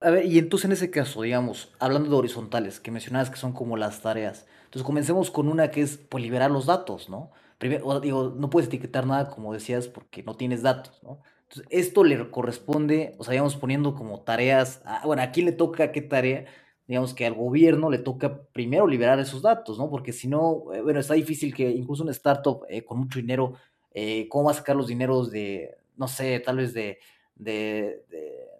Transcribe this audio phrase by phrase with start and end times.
[0.00, 3.52] A ver, y entonces en ese caso, digamos, hablando de horizontales, que mencionabas que son
[3.52, 7.30] como las tareas, entonces comencemos con una que es pues, liberar los datos, ¿no?
[7.58, 11.20] Primero, digo, no puedes etiquetar nada, como decías, porque no tienes datos, ¿no?
[11.42, 15.52] Entonces, esto le corresponde, o sea, digamos, poniendo como tareas, a- bueno, ¿a quién le
[15.52, 16.46] toca qué tarea?
[16.86, 19.90] Digamos que al gobierno le toca primero liberar esos datos, ¿no?
[19.90, 23.54] Porque si no, eh, bueno, está difícil que incluso una startup eh, con mucho dinero,
[23.92, 26.98] eh, ¿cómo va a sacar los dineros de, no sé, tal vez de,
[27.34, 28.02] de,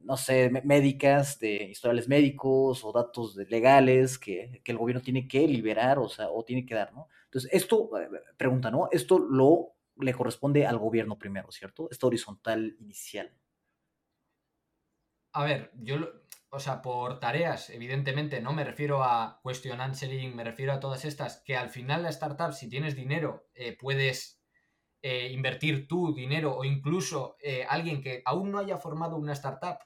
[0.05, 5.29] no sé, mé- médicas, de historiales médicos o datos legales que, que el gobierno tiene
[5.29, 7.09] que liberar, o sea, o tiene que dar, ¿no?
[7.25, 8.89] Entonces, esto, eh, pregunta, ¿no?
[8.92, 11.89] Esto lo le corresponde al gobierno primero, ¿cierto?
[11.91, 13.37] Esta horizontal inicial.
[15.33, 15.97] A ver, yo,
[16.51, 21.05] o sea, por tareas, evidentemente, no me refiero a question answering, me refiero a todas
[21.05, 24.42] estas, que al final la startup, si tienes dinero, eh, puedes
[25.03, 27.37] eh, invertir tu dinero o incluso
[27.69, 29.78] alguien que aún no haya formado una startup,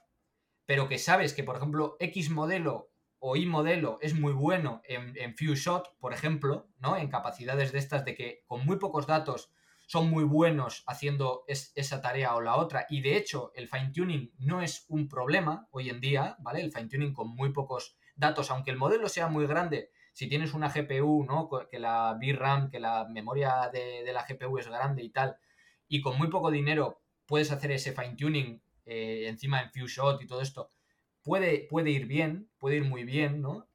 [0.65, 5.35] pero que sabes que, por ejemplo, X modelo o Y modelo es muy bueno en,
[5.35, 6.97] few shot, por ejemplo, ¿no?
[6.97, 9.51] En capacidades de estas de que con muy pocos datos
[9.87, 12.85] son muy buenos haciendo es, esa tarea o la otra.
[12.89, 16.61] Y de hecho, el fine tuning no es un problema hoy en día, ¿vale?
[16.61, 20.53] El fine tuning con muy pocos datos, aunque el modelo sea muy grande, si tienes
[20.53, 21.49] una GPU, ¿no?
[21.69, 25.37] Que la VRAM, que la memoria de, de la GPU es grande y tal,
[25.87, 30.21] y con muy poco dinero puedes hacer ese fine tuning eh, encima en few shot
[30.21, 30.71] y todo esto,
[31.23, 33.67] puede, puede ir bien, puede ir muy bien, ¿no?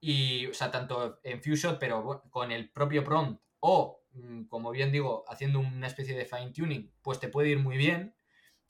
[0.00, 4.70] Y, o sea, tanto en few shot, pero con el propio prompt o, mm, como
[4.70, 8.14] bien digo, haciendo una especie de fine tuning, pues te puede ir muy bien.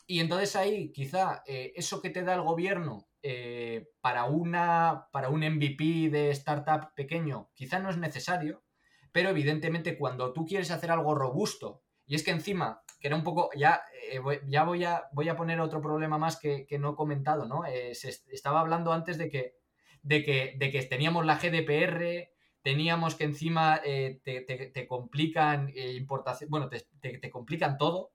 [0.07, 5.29] Y entonces ahí quizá eh, eso que te da el gobierno eh, para, una, para
[5.29, 8.65] un MVP de startup pequeño quizá no es necesario,
[9.13, 13.25] pero evidentemente cuando tú quieres hacer algo robusto, y es que encima, que era un
[13.25, 16.79] poco, ya, eh, voy- ya voy, a, voy a poner otro problema más que, que
[16.79, 17.67] no he comentado, ¿no?
[17.67, 19.57] Eh, se est- estaba hablando antes de que,
[20.03, 25.73] de que, de que teníamos la GDPR, teníamos que encima eh, te, te- te complican
[25.75, 28.13] importación, bueno, te, te- complican todo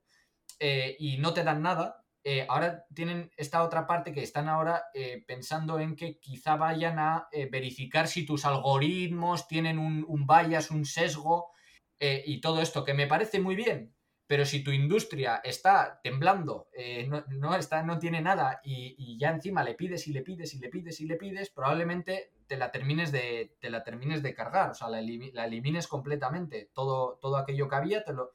[0.99, 2.03] y no te dan nada.
[2.49, 4.83] ahora tienen esta otra parte que están ahora
[5.27, 10.85] pensando en que quizá vayan a verificar si tus algoritmos tienen un, un bias, un
[10.85, 11.51] sesgo
[11.99, 13.95] y todo esto, que me parece muy bien,
[14.27, 19.17] pero si tu industria está temblando, eh, no, no, está, no tiene nada y, y,
[19.17, 22.57] ya encima le pides y le pides y le pides y le pides, probablemente te
[22.57, 26.69] la termines de, te la termines de cargar, o sea, la, elim la elimines completamente.
[26.73, 28.33] Todo, todo aquello que había te lo,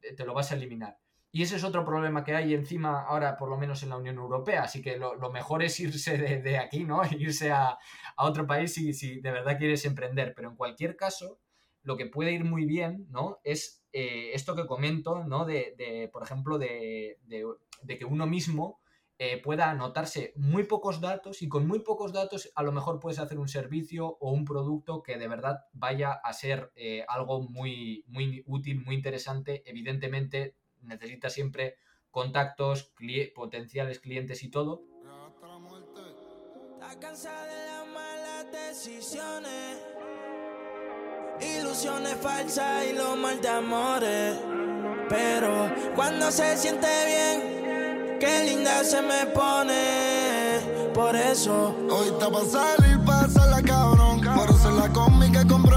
[0.00, 0.98] te lo vas a eliminar.
[1.34, 4.16] Y ese es otro problema que hay encima ahora, por lo menos en la Unión
[4.16, 4.64] Europea.
[4.64, 7.00] Así que lo, lo mejor es irse de, de aquí, ¿no?
[7.18, 7.78] Irse a,
[8.16, 10.34] a otro país si, si, de verdad quieres emprender.
[10.36, 11.38] Pero en cualquier caso,
[11.82, 13.40] lo que puede ir muy bien, ¿no?
[13.44, 15.44] Es eh, esto que comento, ¿no?
[15.44, 18.80] De, de por ejemplo, de, de, que uno mismo
[19.18, 23.18] eh, pueda anotarse muy pocos datos y con muy pocos datos a lo mejor puedes
[23.18, 28.04] hacer un servicio o un producto que de verdad vaya a ser eh, algo muy,
[28.08, 29.62] muy útil, muy interesante.
[29.66, 31.76] Evidentemente, necesita siempre
[32.10, 32.92] contactos,
[33.34, 34.82] potenciales clientes y todo.
[36.74, 39.78] Está cansada de las malas decisiones,
[41.40, 44.36] ilusiones falsas y los mal de amores.
[45.08, 50.90] Pero cuando se siente bien, qué linda se me pone.
[50.94, 54.20] Por eso, hoy está pa' salir, pasa la cabrón.
[54.20, 55.71] Por hacer la compró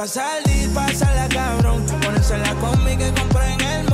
[0.00, 0.70] pa' salir,
[1.14, 1.84] la cabrón.
[1.84, 3.60] Ponerse la combi que compré en.
[3.60, 3.89] El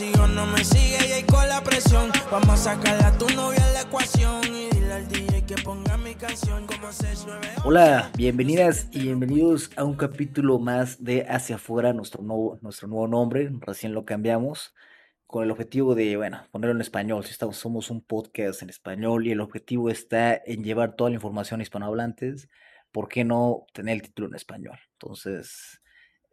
[0.00, 2.10] no me sigue y ahí con la presión.
[2.30, 4.42] Vamos a sacarle a tu novia la ecuación.
[4.46, 7.60] Y dile al DJ que ponga mi canción como 698.
[7.62, 13.06] Hola, bienvenidas y bienvenidos a un capítulo más de Hacia Afuera, nuestro nuevo, nuestro nuevo
[13.06, 13.50] nombre.
[13.60, 14.74] Recién lo cambiamos
[15.26, 17.24] con el objetivo de, bueno, ponerlo en español.
[17.24, 21.16] Si estamos, somos un podcast en español y el objetivo está en llevar toda la
[21.16, 22.48] información a hispanohablantes,
[22.92, 24.78] ¿por qué no tener el título en español?
[24.92, 25.81] Entonces,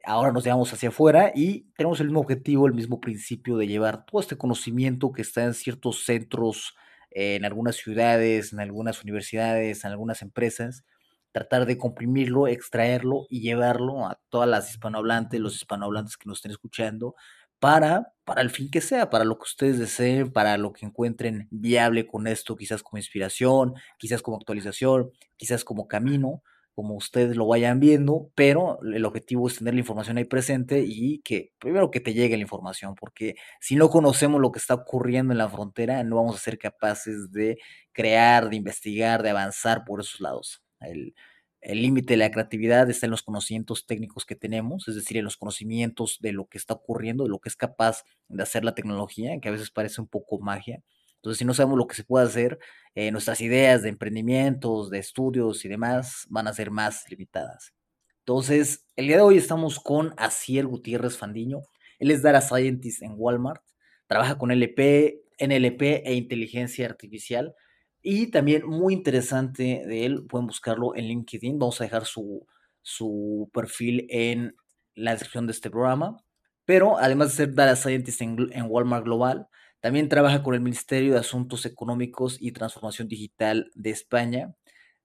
[0.09, 4.05] ahora nos llevamos hacia afuera y tenemos el mismo objetivo, el mismo principio de llevar
[4.05, 6.75] todo este conocimiento que está en ciertos centros,
[7.11, 10.83] en algunas ciudades, en algunas universidades, en algunas empresas,
[11.31, 16.51] tratar de comprimirlo, extraerlo y llevarlo a todas las hispanohablantes, los hispanohablantes que nos estén
[16.51, 17.13] escuchando,
[17.59, 21.47] para, para el fin que sea, para lo que ustedes deseen, para lo que encuentren
[21.51, 26.41] viable con esto, quizás como inspiración, quizás como actualización, quizás como camino,
[26.79, 31.19] como ustedes lo vayan viendo, pero el objetivo es tener la información ahí presente y
[31.19, 35.33] que primero que te llegue la información, porque si no conocemos lo que está ocurriendo
[35.33, 37.57] en la frontera, no vamos a ser capaces de
[37.91, 40.63] crear, de investigar, de avanzar por esos lados.
[40.79, 41.15] El,
[41.59, 45.25] el límite de la creatividad está en los conocimientos técnicos que tenemos, es decir, en
[45.25, 48.73] los conocimientos de lo que está ocurriendo, de lo que es capaz de hacer la
[48.73, 50.81] tecnología, que a veces parece un poco magia.
[51.19, 52.59] Entonces, si no sabemos lo que se puede hacer,
[52.95, 57.73] eh, nuestras ideas de emprendimientos, de estudios y demás van a ser más limitadas.
[58.19, 61.59] Entonces, el día de hoy estamos con Asier Gutiérrez Fandiño.
[61.99, 63.61] Él es Data Scientist en Walmart,
[64.07, 67.53] trabaja con LP, NLP e inteligencia artificial.
[68.01, 71.59] Y también muy interesante de él, pueden buscarlo en LinkedIn.
[71.59, 72.47] Vamos a dejar su,
[72.81, 74.55] su perfil en
[74.95, 76.23] la descripción de este programa.
[76.63, 79.47] Pero además de ser Data Scientist en, en Walmart Global,
[79.81, 84.55] también trabaja con el Ministerio de Asuntos Económicos y Transformación Digital de España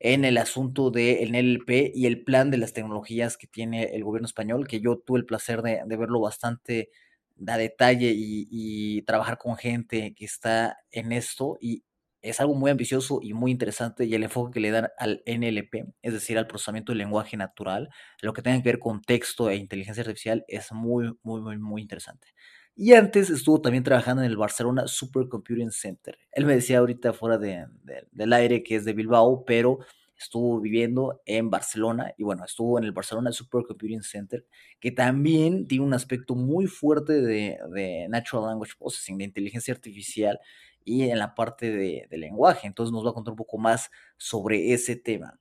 [0.00, 4.26] en el asunto del NLP y el plan de las tecnologías que tiene el gobierno
[4.26, 6.90] español, que yo tuve el placer de, de verlo bastante
[7.46, 11.84] a detalle y, y, trabajar con gente que está en esto y
[12.22, 15.84] es algo muy ambicioso y muy interesante y el enfoque que le dan al NLP,
[16.02, 17.90] es decir, al procesamiento del lenguaje natural,
[18.22, 21.82] lo que tenga que ver con texto e inteligencia artificial, es muy, muy, muy, muy
[21.82, 22.28] interesante.
[22.76, 26.18] Y antes estuvo también trabajando en el Barcelona Supercomputing Center.
[26.32, 29.78] Él me decía ahorita fuera de, de, del aire que es de Bilbao, pero
[30.18, 34.46] estuvo viviendo en Barcelona y bueno, estuvo en el Barcelona Supercomputing Center,
[34.80, 40.40] que también tiene un aspecto muy fuerte de, de Natural Language Processing, de inteligencia artificial
[40.84, 42.66] y en la parte de, de, lenguaje.
[42.66, 45.38] Entonces nos va a contar un poco más sobre ese tema.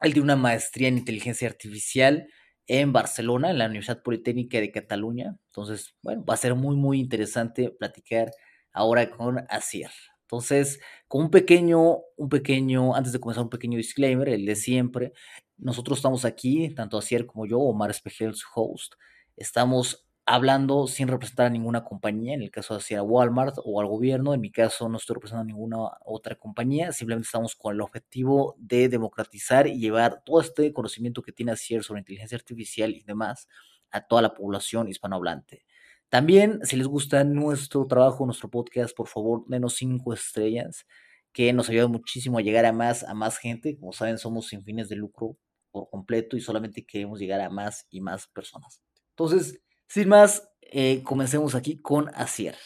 [0.00, 2.28] Él tiene una maestría en inteligencia artificial
[2.66, 5.36] en Barcelona, en la Universidad Politécnica de Cataluña.
[5.46, 8.30] Entonces, bueno, va a ser muy, muy interesante platicar
[8.72, 9.90] ahora con Asier.
[10.22, 15.12] Entonces, con un pequeño, un pequeño, antes de comenzar, un pequeño disclaimer, el de siempre.
[15.58, 18.94] Nosotros estamos aquí, tanto Asier como yo, Omar Espejel, su host,
[19.36, 23.86] estamos hablando sin representar a ninguna compañía, en el caso de a Walmart o al
[23.86, 27.80] gobierno, en mi caso no estoy representando a ninguna otra compañía, simplemente estamos con el
[27.80, 33.02] objetivo de democratizar y llevar todo este conocimiento que tiene Asier sobre inteligencia artificial y
[33.02, 33.48] demás
[33.90, 35.64] a toda la población hispanohablante.
[36.08, 40.86] También, si les gusta nuestro trabajo, nuestro podcast, por favor, denos cinco estrellas,
[41.32, 43.78] que nos ayuda muchísimo a llegar a más, a más gente.
[43.78, 45.36] Como saben, somos sin fines de lucro
[45.70, 48.82] por completo y solamente queremos llegar a más y más personas.
[49.10, 52.56] Entonces, sin más, eh, comencemos aquí con Asier.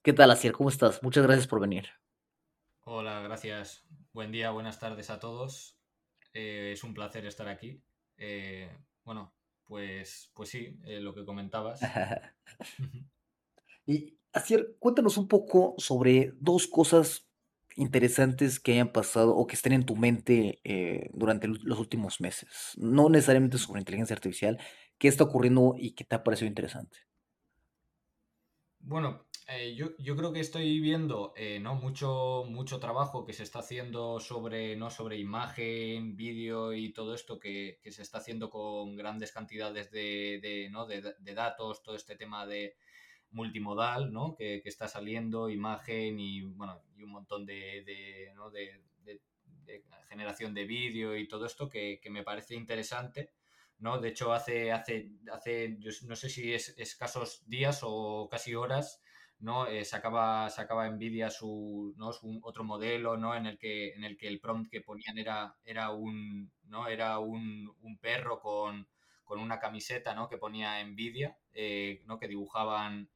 [0.00, 0.52] ¿Qué tal, Asier?
[0.52, 1.02] ¿Cómo estás?
[1.02, 1.88] Muchas gracias por venir.
[2.84, 3.84] Hola, gracias.
[4.12, 5.76] Buen día, buenas tardes a todos.
[6.32, 7.82] Eh, es un placer estar aquí.
[8.16, 8.70] Eh,
[9.02, 9.34] bueno,
[9.64, 11.80] pues, pues sí, eh, lo que comentabas.
[13.86, 17.28] y Asier, cuéntanos un poco sobre dos cosas
[17.78, 22.72] interesantes que hayan pasado o que estén en tu mente eh, durante los últimos meses.
[22.76, 24.58] No necesariamente sobre inteligencia artificial,
[24.98, 26.98] ¿Qué está ocurriendo y qué te ha parecido interesante?
[28.80, 31.74] Bueno, eh, yo, yo, creo que estoy viendo eh, ¿no?
[31.74, 34.90] mucho, mucho trabajo que se está haciendo sobre, ¿no?
[34.90, 40.40] sobre imagen, vídeo y todo esto que, que, se está haciendo con grandes cantidades de,
[40.42, 40.86] de, ¿no?
[40.86, 42.76] de, datos, todo este tema de
[43.30, 44.34] multimodal ¿no?
[44.34, 48.50] que, que, está saliendo, imagen y, bueno, y un montón de, ¿no?
[50.08, 53.30] generación de vídeo y todo esto que, que me parece interesante
[53.78, 53.98] ¿no?
[53.98, 59.02] De hecho, hace, hace, hace yo no sé si es escasos días o casi horas,
[59.40, 59.66] ¿no?
[59.66, 62.12] Eh, sacaba, sacaba Nvidia su, ¿no?
[62.12, 63.34] Su otro modelo, ¿no?
[63.36, 66.88] En el que, en el que el prompt que ponían era, era un, ¿no?
[66.88, 68.88] Era un, un perro con,
[69.24, 70.28] con, una camiseta, ¿no?
[70.28, 72.18] Que ponía Nvidia, eh, ¿no?
[72.18, 73.10] Que dibujaban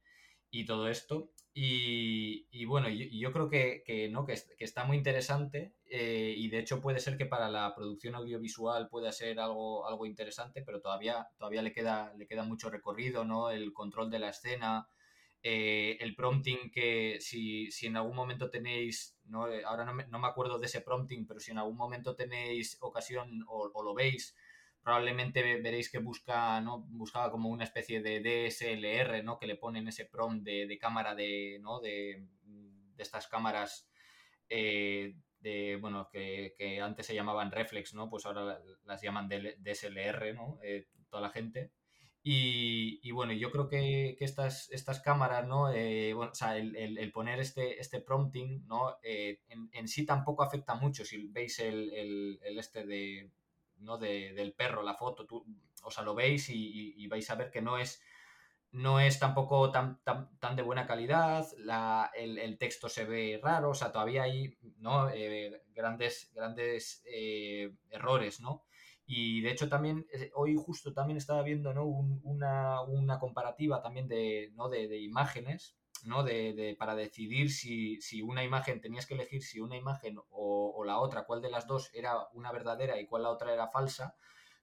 [0.49, 1.31] y todo esto.
[1.55, 4.25] Y, y bueno, yo, yo creo que, que, ¿no?
[4.25, 8.15] que, que está muy interesante eh, y de hecho puede ser que para la producción
[8.15, 13.23] audiovisual pueda ser algo, algo interesante, pero todavía, todavía le, queda, le queda mucho recorrido,
[13.23, 13.51] ¿no?
[13.51, 14.87] El control de la escena,
[15.43, 19.47] eh, el prompting que si, si, en algún momento tenéis, ¿no?
[19.47, 22.15] Eh, ahora no me, no me, acuerdo de ese prompting, pero si en algún momento
[22.15, 24.35] tenéis ocasión o, o lo veis,
[24.83, 26.79] probablemente veréis que busca, ¿no?
[26.89, 29.39] buscaba como una especie de DSLR, ¿no?
[29.39, 31.79] Que le ponen ese prompt de, de cámara de, ¿no?
[31.79, 33.89] de, de estas cámaras
[34.49, 38.09] eh, de, bueno, que, que, antes se llamaban reflex, ¿no?
[38.09, 40.59] Pues ahora las llaman DSLR, ¿no?
[40.63, 41.71] Eh, toda la gente.
[42.21, 45.73] Y, y, bueno, yo creo que, que estas, estas cámaras, ¿no?
[45.73, 46.15] Eh,
[46.55, 48.95] el, el, poner este, este prompting, ¿no?
[49.03, 51.03] Eh, en, en, sí tampoco afecta mucho.
[51.03, 53.29] Si veis el, el este de,
[53.83, 53.97] ¿no?
[53.97, 55.45] De, del perro, la foto, tú,
[55.83, 58.01] o sea, lo veis y, vais a ver que no es
[58.71, 61.45] no es tampoco tan, tan, de buena calidad,
[62.15, 65.11] el, texto se ve raro, o sea, todavía hay ¿no?
[65.11, 68.65] Eh, grandes, grandes eh, errores, ¿no?
[69.05, 71.85] Y de hecho también, eh, hoy justo también estaba viendo ¿no?
[71.85, 74.69] una, comparativa también de, ¿no?
[74.69, 76.23] de, imágenes, ¿no?
[76.23, 81.25] De, para decidir si, una imagen, tenías que elegir si una imagen o, la otra,
[81.25, 84.15] cuál de las dos era una verdadera y cuál la otra era falsa.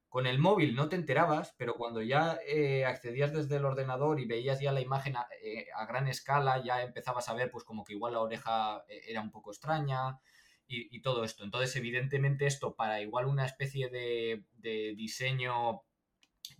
[0.09, 4.27] Con el móvil no te enterabas, pero cuando ya eh, accedías desde el ordenador y
[4.27, 7.93] veías ya la imagen eh, a, gran escala, ya empezabas a ver pues como que
[7.93, 10.19] igual la oreja eh, era un poco extraña
[10.71, 11.45] y, todo esto.
[11.45, 14.45] Entonces, evidentemente esto para igual una especie de,
[14.97, 15.83] diseño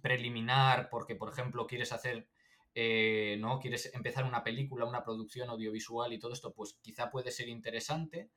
[0.03, 2.29] preliminar, porque por ejemplo quieres hacer,
[2.75, 3.59] ¿no?
[3.61, 8.31] Quieres empezar una película, una producción audiovisual y todo esto, pues quizá puede ser interesante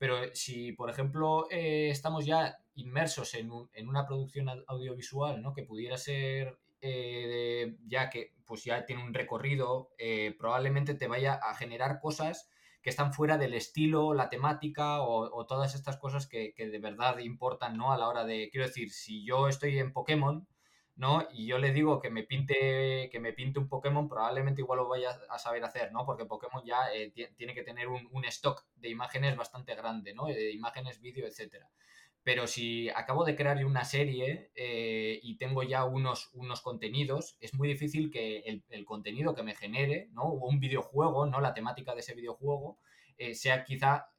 [0.00, 5.52] pero si, por ejemplo, eh, estamos ya inmersos en, una producción audiovisual, ¿no?
[5.52, 11.34] Que pudiera ser eh, ya que pues ya tiene un recorrido, eh, probablemente te vaya
[11.34, 12.48] a generar cosas
[12.80, 17.18] que están fuera del estilo, la temática o, todas estas cosas que, que, de verdad
[17.18, 17.92] importan, ¿no?
[17.92, 20.48] A la hora de, quiero decir, si yo estoy en Pokémon,
[21.00, 21.26] ¿no?
[21.32, 24.88] Y yo le digo que me pinte, que me pinte un Pokémon, probablemente igual lo
[24.88, 26.04] vaya a saber hacer, ¿no?
[26.04, 30.26] Porque Pokémon ya eh, tiene que tener un, stock de imágenes bastante grande, ¿no?
[30.26, 31.70] De imágenes, vídeo, etcétera.
[32.22, 37.54] Pero si acabo de crear una serie eh, y tengo ya unos, unos contenidos, es
[37.54, 40.24] muy difícil que el, contenido que me genere, ¿no?
[40.24, 41.40] O un videojuego, ¿no?
[41.40, 42.78] La temática de ese videojuego
[43.16, 44.10] eh, sea quizá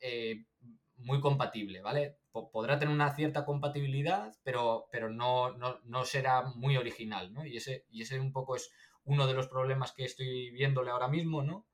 [1.01, 2.17] muy compatible, ¿vale?
[2.31, 7.45] podrá tener una cierta compatibilidad, pero, pero no, no, será muy original, ¿no?
[7.45, 8.71] Y ese, y ese un poco es
[9.03, 11.67] uno de los problemas que estoy viéndole ahora mismo, ¿no?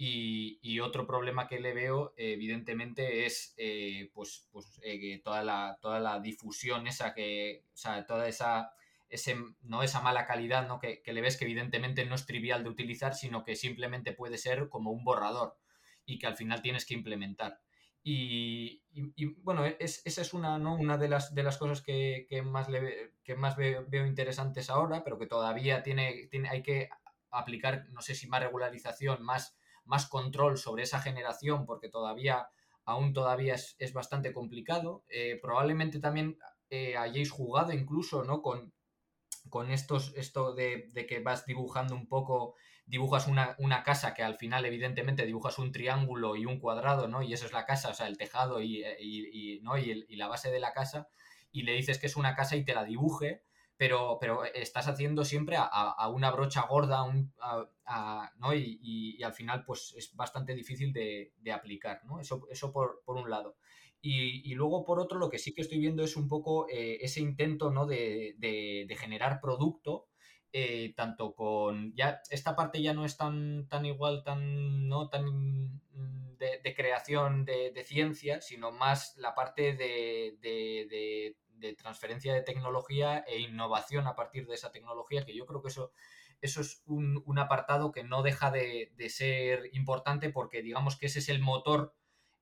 [0.00, 5.98] Y, otro problema que le veo, evidentemente, es eh, pues, pues eh, toda, la, toda
[5.98, 8.70] la difusión esa que, o sea, toda esa,
[9.08, 9.82] ese, ¿no?
[9.82, 10.78] esa mala calidad, ¿no?
[10.78, 14.38] Que, que le ves que evidentemente no es trivial de utilizar, sino que simplemente puede
[14.38, 15.58] ser como un borrador
[16.06, 17.60] y que al final tienes que implementar.
[18.02, 18.82] Y,
[19.42, 20.74] bueno, esa es una, ¿no?
[20.76, 25.18] una de, las, de las cosas que, más, le, que más veo, interesantes ahora, pero
[25.18, 26.88] que todavía tiene, tiene, hay que
[27.30, 32.48] aplicar, no sé si más regularización, más, más control sobre esa generación, porque todavía,
[32.84, 35.04] aún todavía es, bastante complicado.
[35.08, 36.38] Eh, probablemente también
[36.70, 38.40] eh, hayáis jugado incluso ¿no?
[38.42, 38.72] con,
[39.50, 42.54] con estos, esto de, de, que vas dibujando un poco
[42.88, 47.22] dibujas una, casa que al final evidentemente dibujas un triángulo y un cuadrado, ¿no?
[47.22, 49.76] Y eso es la casa, o sea, el tejado y, y, ¿no?
[49.76, 51.08] y, la base de la casa,
[51.52, 53.44] y le dices que es una casa y te la dibuje,
[53.76, 57.04] pero, pero estás haciendo siempre a, una brocha gorda,
[58.38, 58.54] ¿no?
[58.54, 62.20] Y, al final pues es bastante difícil de, aplicar, ¿no?
[62.20, 63.56] Eso, eso por, un lado.
[64.00, 67.20] Y, luego, por otro, lo que sí que estoy viendo es un poco eh, ese
[67.20, 67.84] intento ¿no?
[67.84, 70.07] de, de, generar producto
[70.60, 75.24] eh, tanto con ya esta parte ya no es tan tan igual tan no tan
[75.24, 83.38] mm, de, creación de, ciencia sino más la parte de, de, transferencia de tecnología e
[83.38, 85.92] innovación a partir de esa tecnología que yo creo que eso
[86.40, 91.20] eso es un, un apartado que no deja de, ser importante porque digamos que ese
[91.20, 91.94] es el motor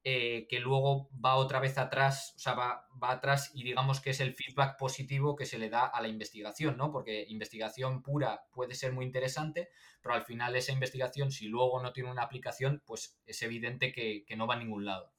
[0.09, 4.11] eh, que luego va otra vez atrás, o sea, va, va, atrás y digamos que
[4.11, 6.93] es el feedback positivo que se le da a la investigación, ¿no?
[6.93, 9.69] Porque investigación pura puede ser muy interesante,
[10.01, 14.25] pero al final esa investigación, si luego no tiene una aplicación, pues es evidente que,
[14.37, 15.13] no va a ningún lado.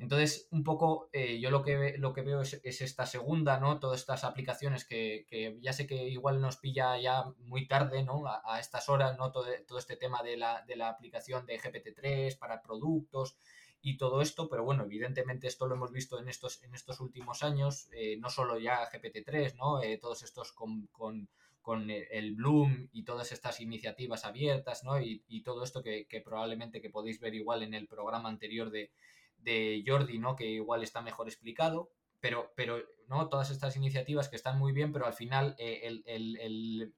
[0.00, 3.78] Entonces, un poco eh, yo lo que, lo que veo es, esta segunda, ¿no?
[3.78, 8.24] Todas estas aplicaciones que, ya sé que igual nos pilla ya muy tarde, ¿no?
[8.26, 9.30] A, estas horas, ¿no?
[9.30, 13.38] Todo, todo, este tema de la, de la aplicación de GPT-3 para productos,
[13.82, 17.42] y todo esto, pero bueno, evidentemente esto lo hemos visto en estos, en estos últimos
[17.42, 19.82] años, eh, no solo ya GPT-3, ¿no?
[19.82, 21.28] Eh, todos estos con, con,
[21.60, 25.00] con, el Bloom y todas estas iniciativas abiertas, ¿no?
[25.00, 28.92] Y, todo esto que, probablemente que podéis ver igual en el programa anterior de,
[29.38, 30.36] de Jordi, ¿no?
[30.36, 33.28] Que igual está mejor explicado, pero, pero ¿no?
[33.28, 36.94] todas estas iniciativas que están muy bien, pero al final eh, el, el,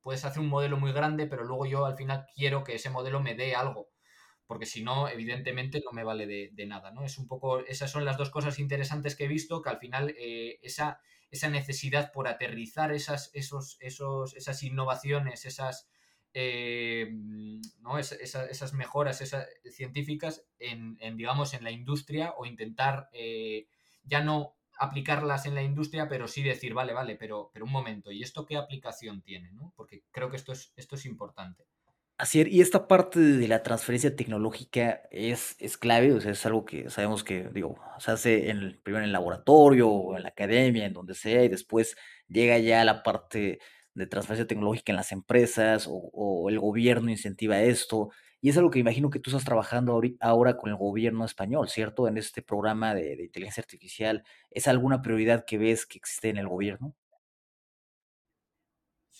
[0.00, 3.20] puedes hacer un modelo muy grande, pero luego yo al final quiero que ese modelo
[3.20, 3.88] me dé algo
[4.46, 7.04] porque si no, evidentemente no me vale de, nada, ¿no?
[7.04, 10.14] Es un poco, esas son las dos cosas interesantes que he visto, que al final
[10.18, 15.88] eh, esa, esa necesidad por aterrizar esas, esos, esos, esas innovaciones, esas,
[16.34, 17.08] eh,
[17.80, 17.98] ¿no?
[17.98, 23.68] esas mejoras esas científicas en, digamos, en la industria o intentar eh,
[24.02, 28.10] ya no aplicarlas en la industria, pero sí decir, vale, vale, pero, pero un momento,
[28.10, 29.52] ¿y esto qué aplicación tiene?
[29.52, 29.72] ¿no?
[29.76, 31.64] Porque creo que esto es, esto es importante.
[32.18, 36.64] Es, y esta parte de la transferencia tecnológica es, es clave, o sea, es algo
[36.64, 40.28] que sabemos que, digo, se hace en el, primero en el laboratorio o en la
[40.28, 41.96] academia, en donde sea, y después
[42.28, 43.58] llega ya la parte
[43.94, 48.10] de transferencia tecnológica en las empresas o, el gobierno incentiva esto.
[48.40, 52.08] Y es algo que imagino que tú estás trabajando ahora con el gobierno español, ¿cierto?
[52.08, 54.24] En este programa de inteligencia artificial.
[54.50, 56.94] ¿Es alguna prioridad que ves que existe en el gobierno?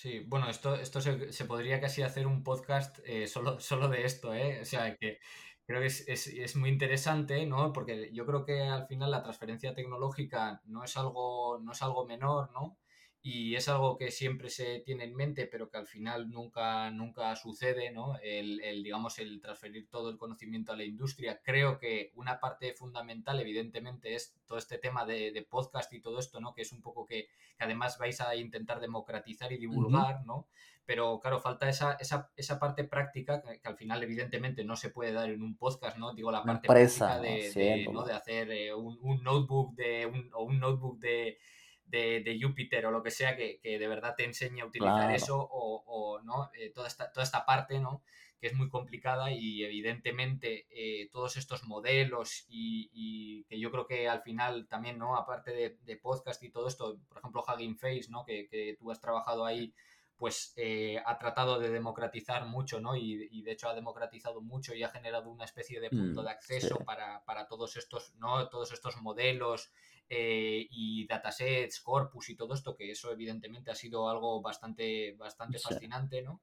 [0.05, 4.35] Sí, bueno, esto, esto se, podría casi hacer un podcast eh, solo, solo de esto,
[4.35, 4.61] ¿eh?
[4.61, 5.19] O sea, que
[5.67, 7.73] creo que es, es, es, muy interesante, ¿no?
[7.73, 12.05] Porque yo creo que al final la transferencia tecnológica no es algo, no es algo
[12.05, 12.77] menor, ¿no?
[13.27, 17.35] Y es algo que siempre se tiene en mente, pero que al final nunca, nunca
[17.37, 18.19] sucede, ¿no?
[18.23, 21.41] El, digamos, el transferir todo el conocimiento a la industria.
[21.43, 26.39] Creo que una parte fundamental, evidentemente, es todo este tema de, podcast y todo esto,
[26.39, 26.53] ¿no?
[26.53, 27.29] Que es un poco que,
[27.59, 30.47] además vais a intentar democratizar y divulgar, ¿no?
[30.85, 35.15] Pero claro, falta esa, esa, esa parte práctica que, al final, evidentemente, no se puede
[35.15, 36.13] dar en un podcast, ¿no?
[36.13, 40.61] Digo, la parte práctica de, de, hacer eh, un, un, notebook de un, o un
[40.61, 41.39] notebook de
[41.87, 46.21] de, Júpiter o lo que sea que, de verdad te enseñe a utilizar eso o,
[46.23, 46.51] ¿no?
[46.55, 48.03] Eh, toda, esta, toda esta parte, ¿no?
[48.45, 54.07] que es muy complicada y evidentemente eh, todos estos modelos y, que yo creo que
[54.07, 55.17] al final también, ¿no?
[55.17, 58.27] Aparte de, podcast y todo esto, por ejemplo, Hugging Face, ¿no?
[58.27, 59.73] Que, tú has trabajado ahí,
[60.19, 62.95] pues eh, ha tratado de democratizar mucho, ¿no?
[62.97, 66.31] Y, de hecho ha democratizado mucho y ha generado una especie de punto mm, de
[66.31, 68.51] acceso para, para, todos estos, ¿no?
[68.51, 69.73] Todos estos modelos
[70.09, 75.59] eh, y datasets, corpus y todo esto, que eso evidentemente ha sido algo bastante, bastante
[75.59, 76.43] fascinante, ¿no?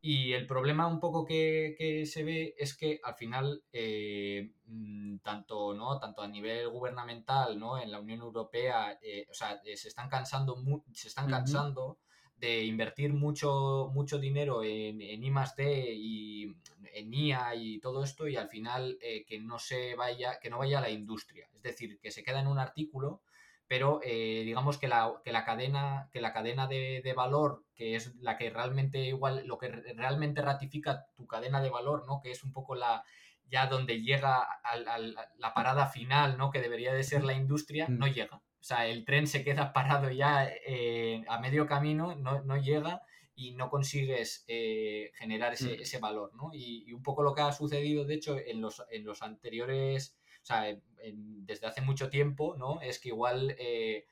[0.00, 5.74] Y el problema un poco que, se ve es que al final, eh, mm, tanto,
[5.74, 5.98] ¿no?
[5.98, 7.78] tanto a nivel gubernamental, ¿no?
[7.78, 10.56] en la Unión Europea, eh, o sea, se están cansando,
[10.92, 11.98] se están cansando
[12.38, 16.56] de invertir mucho, mucho dinero en, en I D y
[16.94, 20.58] en IA y todo esto y al final eh, que no se vaya, que no
[20.58, 21.48] vaya a la industria.
[21.54, 23.22] Es decir, que se queda en un artículo,
[23.66, 28.14] pero eh, digamos que la, que la, cadena, que la cadena de, valor, que es
[28.16, 32.20] la que realmente igual, lo que realmente ratifica tu cadena de valor, ¿no?
[32.22, 33.04] Que es un poco la
[33.50, 36.50] ya donde llega a, la parada final, ¿no?
[36.50, 38.10] Que debería de ser la industria, no mm.
[38.10, 38.42] llega.
[38.60, 43.02] O sea, el tren se queda parado ya eh, a medio camino, no, no llega
[43.38, 45.82] y no consigues eh, generar ese, mm.
[45.82, 46.50] ese, valor, ¿no?
[46.52, 50.46] Y, un poco lo que ha sucedido, de hecho, en los, en los anteriores, o
[50.46, 50.76] sea,
[51.14, 52.80] desde hace mucho tiempo, ¿no?
[52.80, 54.06] Es que igual, eh,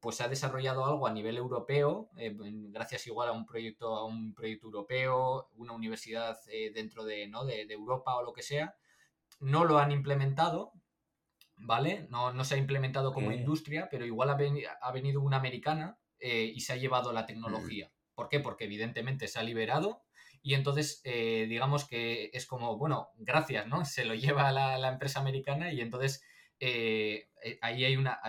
[0.00, 4.04] pues se ha desarrollado algo a nivel europeo, eh, gracias igual a un proyecto, a
[4.04, 6.36] un proyecto europeo, una universidad
[6.74, 7.44] dentro de, ¿no?
[7.44, 8.74] de, Europa o lo que sea,
[9.38, 10.72] no lo han implementado,
[11.62, 12.06] ¿vale?
[12.10, 14.38] No, no se ha implementado como industria, pero igual ha,
[14.80, 17.26] ha, venido una americana y se ha llevado la mm.
[17.26, 17.92] tecnología.
[18.14, 18.40] ¿Por qué?
[18.40, 20.02] Porque evidentemente se ha liberado
[20.42, 23.84] y entonces eh, digamos que es como, bueno, gracias, ¿no?
[23.84, 26.24] Se lo lleva la, la empresa americana y entonces
[26.58, 28.20] eh, eh, ahí hay una,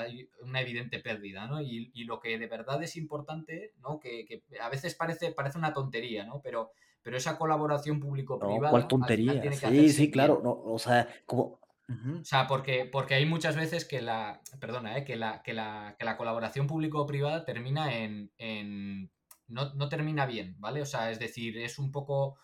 [0.41, 1.61] una, evidente pérdida, ¿no?
[1.61, 3.99] Y, lo que de verdad es importante, ¿no?
[3.99, 6.41] Que, a veces parece, parece una tontería, ¿no?
[6.41, 6.71] Pero,
[7.03, 8.71] pero esa colaboración público-privada...
[8.71, 9.51] ¿Cuál tontería?
[9.51, 10.41] sí, sí, claro.
[10.43, 11.59] No, o sea, como...
[11.89, 15.03] O sea, porque, porque hay muchas veces que la, perdona, ¿eh?
[15.03, 19.11] que, la, que, la, que la colaboración público-privada termina en, en
[19.47, 20.81] no, termina bien, ¿vale?
[20.81, 22.37] O sea, es decir, es un poco,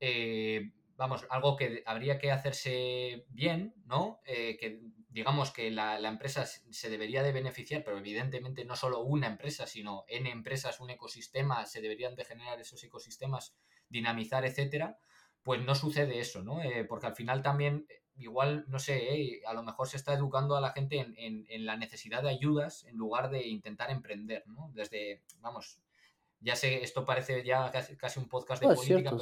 [0.00, 4.20] eh, vamos, algo que habría que hacerse bien, ¿no?
[4.24, 9.26] Eh, que digamos que la, empresa se debería de beneficiar, pero evidentemente no solo una
[9.26, 13.54] empresa, sino en empresas, un ecosistema, se deberían de generar esos ecosistemas,
[13.88, 14.98] dinamizar, etcétera,
[15.42, 16.62] pues no sucede eso, ¿no?
[16.62, 20.60] Eh, porque al final también igual, no sé, a lo mejor se está educando a
[20.60, 24.70] la gente en, en, la necesidad de ayudas en lugar de intentar emprender, ¿no?
[24.74, 25.80] Desde, vamos,
[26.40, 29.12] ya sé, esto parece ya casi, un podcast de política,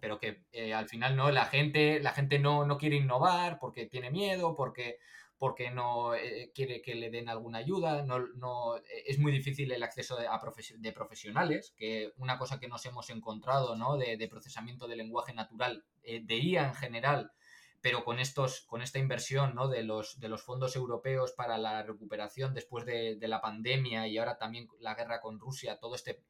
[0.00, 3.86] pero, que eh, al final no, la gente, la gente no, no, quiere innovar porque
[3.86, 4.98] tiene miedo, porque,
[5.36, 9.82] porque no eh, quiere que le den alguna ayuda, no, no, es muy difícil el
[9.82, 10.40] acceso de, a
[10.78, 13.96] de profesionales, que una cosa que nos hemos encontrado, ¿no?
[13.96, 17.32] De, procesamiento de lenguaje natural, eh, de IA en general,
[17.80, 19.68] pero con estos, con esta inversión ¿no?
[19.68, 24.18] de, los, de los fondos europeos para la recuperación después de, de la pandemia y
[24.18, 26.22] ahora también la guerra con Rusia, todo este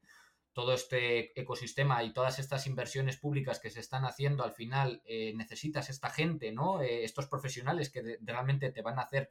[0.53, 5.33] todo este ecosistema y todas estas inversiones públicas que se están haciendo, al final eh,
[5.35, 6.81] necesitas esta gente, ¿no?
[6.81, 9.29] Eh, estos profesionales que realmente te van a hacer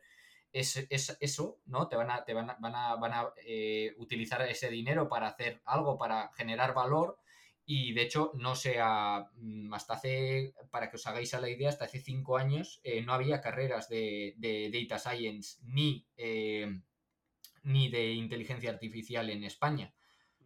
[0.53, 1.89] eso, ¿no?
[1.89, 5.29] Te van a, te van a, van a, van a eh, utilizar ese dinero para
[5.29, 7.19] hacer algo, para generar valor.
[7.73, 11.69] Y de hecho, no sea, mm, hasta hace, para que os hagáis a la idea,
[11.69, 16.07] hasta hace cinco años no había carreras de, de data science ni,
[17.63, 19.95] ni de inteligencia artificial en España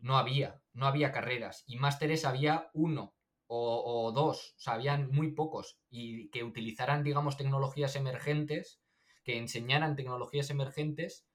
[0.05, 1.65] no había, no había carreras.
[1.67, 5.79] Y másteres había uno o, dos, o sea, habían muy pocos.
[5.91, 8.81] Y que utilizaran, digamos, tecnologías emergentes,
[9.25, 11.27] que enseñaran tecnologías emergentes,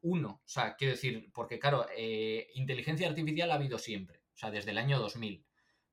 [0.00, 0.42] uno.
[0.44, 4.19] O sea, quiero decir, porque claro, eh, inteligencia artificial ha habido siempre.
[4.40, 5.44] O sea, desde el año 2000.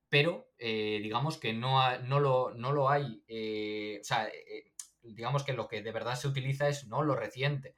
[0.08, 3.22] Pero eh, digamos que no, no, lo, no lo hay,
[4.00, 4.26] o sea,
[5.02, 7.74] digamos que lo que de verdad se utiliza es no lo reciente.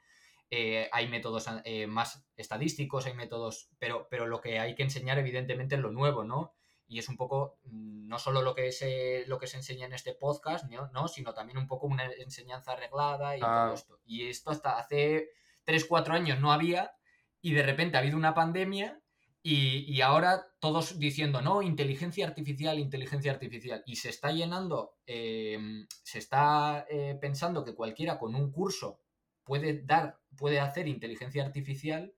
[0.92, 1.48] hay métodos
[1.88, 6.22] más estadísticos, hay métodos, pero, pero lo que hay que enseñar evidentemente es lo nuevo,
[6.22, 6.54] ¿no?
[6.86, 9.92] y es un poco mm, no solo lo que se, lo que se enseña en
[9.92, 11.06] este podcast, ¿no?
[11.06, 13.70] sino también un poco una enseñanza arreglada y todo Ah.
[13.72, 14.00] esto.
[14.04, 15.30] Y esto hasta hace
[15.64, 16.92] 3, 4 años no había
[17.40, 19.00] y de repente ha habido una pandemia
[19.42, 23.82] y, y ahora todos diciendo, no, inteligencia artificial, inteligencia artificial.
[23.86, 25.58] Y se está llenando, eh,
[26.02, 29.00] se está eh, pensando que cualquiera con un curso
[29.44, 32.14] puede dar, puede hacer inteligencia artificial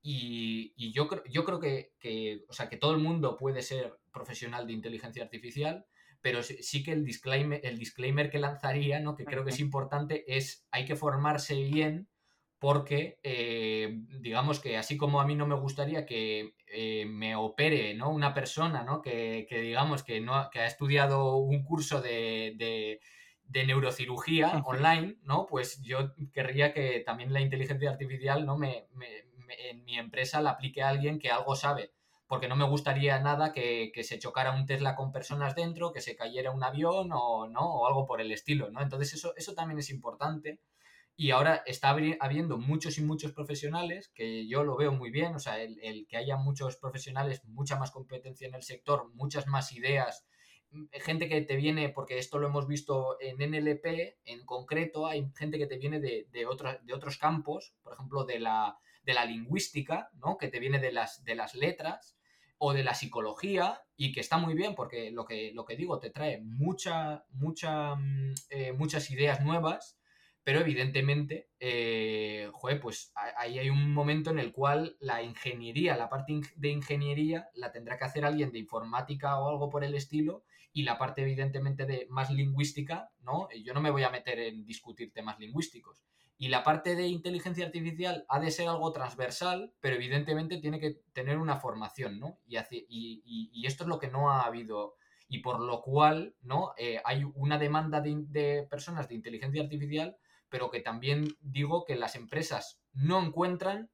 [0.00, 3.62] y, y yo, creo, yo creo que, que, o sea, que todo el mundo puede
[3.62, 5.86] ser profesional de inteligencia artificial,
[6.22, 9.14] pero sí, sí que el disclaimer, el disclaimer que lanzaría, ¿no?
[9.14, 12.08] que creo que es importante, es hay que formarse bien
[12.62, 13.88] porque eh,
[14.20, 18.10] digamos que así como a mí no me gustaría que eh, me opere ¿no?
[18.10, 19.02] una persona ¿no?
[19.02, 23.00] que, que digamos que, no, que ha estudiado un curso de, de,
[23.44, 25.46] de neurocirugía online, ¿no?
[25.46, 28.56] pues yo querría que también la inteligencia artificial ¿no?
[28.56, 31.92] me, me- me- en mi empresa la aplique a alguien que algo sabe.
[32.28, 36.00] Porque no me gustaría nada que, que se chocara un Tesla con personas dentro, que
[36.00, 37.60] se cayera un avión o, ¿no?
[37.74, 38.70] o algo por el estilo.
[38.70, 38.80] ¿no?
[38.80, 40.60] Entonces eso, eso también es importante.
[41.16, 45.38] Y ahora está habiendo muchos y muchos profesionales, que yo lo veo muy bien, o
[45.38, 49.72] sea, el, el que haya muchos profesionales, mucha más competencia en el sector, muchas más
[49.72, 50.26] ideas,
[50.70, 55.30] mm, gente que te viene, porque esto lo hemos visto en NLP en concreto, hay
[55.36, 56.46] gente que te viene de, de,
[56.82, 60.36] de otros campos, por ejemplo, de la, de la lingüística, ¿no?
[60.38, 62.16] que te viene de las, de las letras
[62.58, 65.98] o de la psicología y que está muy bien porque lo que, lo que digo
[65.98, 69.98] te trae mucha, mucha, mm, eh, muchas ideas nuevas
[70.44, 76.08] pero evidentemente, eh, joder, pues ahí hay un momento en el cual la ingeniería, la
[76.08, 80.44] parte de ingeniería, la tendrá que hacer alguien de informática o algo por el estilo,
[80.72, 83.48] y la parte evidentemente de más lingüística, ¿no?
[83.62, 86.02] Yo no me voy a meter en discutir temas lingüísticos.
[86.38, 91.02] Y la parte de inteligencia artificial ha de ser algo transversal, pero evidentemente tiene que
[91.12, 92.40] tener una formación, ¿no?
[92.46, 94.96] Y, hace- y- y- y esto es lo que no ha habido
[95.28, 96.72] y por lo cual ¿no?
[96.76, 100.16] Eh, hay una demanda de, de personas de inteligencia artificial
[100.52, 103.90] pero que también digo que las empresas no encuentran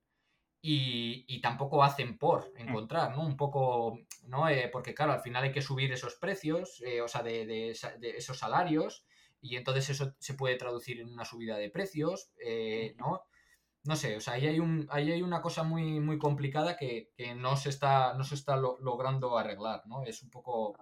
[0.61, 3.23] y, y tampoco hacen por encontrar, ¿no?
[3.25, 4.49] Un poco, ¿no?
[4.49, 7.71] Eh, porque claro, al final hay que subir esos precios, eh, o sea, de, de
[7.71, 9.05] esa- de esos salarios,
[9.41, 13.23] y entonces eso se puede traducir en una subida de precios, eh, ¿no?
[13.85, 17.11] No sé, o sea, ahí hay, un, ahí hay una cosa muy, muy complicada que,
[17.17, 20.05] que no se está, no se está lo- logrando arreglar, ¿no?
[20.05, 20.75] Es un poco...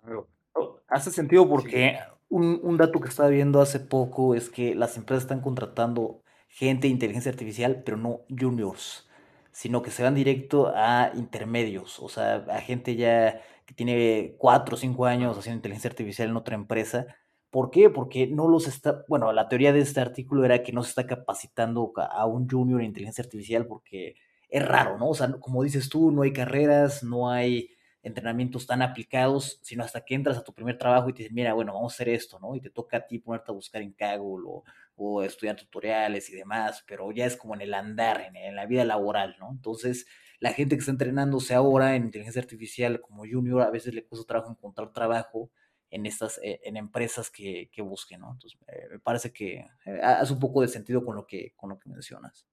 [0.89, 5.25] Hace sentido porque un, un dato que estaba viendo hace poco es que las empresas
[5.25, 9.09] están contratando gente de inteligencia artificial, pero no juniors,
[9.53, 14.77] sino que se van directo a intermedios, o sea, a gente ya que tiene cuatro
[14.77, 17.07] o cinco años haciendo inteligencia artificial en otra empresa.
[17.51, 17.91] ¿Por qué?
[17.91, 21.07] Porque no los está, bueno, la teoría de este artículo era que no se está
[21.07, 24.15] capacitando ca- a un junior en inteligencia artificial porque
[24.49, 25.09] es raro, ¿no?
[25.11, 27.71] O sea, como dices tú, no hay carreras, no hay
[28.07, 31.55] entrenamientos tan aplicados, sino hasta que entras a tu primer trabajo y te dicen, mira,
[31.55, 32.55] bueno, vamos a hacer esto, ¿no?
[32.55, 34.63] Y te toca a ti ponerte a buscar en Kaggle o,
[34.95, 38.67] o estudiar tutoriales y demás, pero ya es como en el andar, en, en la
[38.67, 39.51] vida laboral, ¿no?
[39.51, 40.07] Entonces,
[40.39, 44.25] la gente que está entrenándose ahora en inteligencia artificial como junior, a veces le cuesta
[44.25, 45.51] trabajo encontrar trabajo
[45.91, 48.31] en estas, eh, en empresas que, que busquen, ¿no?
[48.31, 51.71] Entonces, eh, me parece que eh, hace un poco de sentido con lo que, con
[51.71, 52.47] lo que mencionas.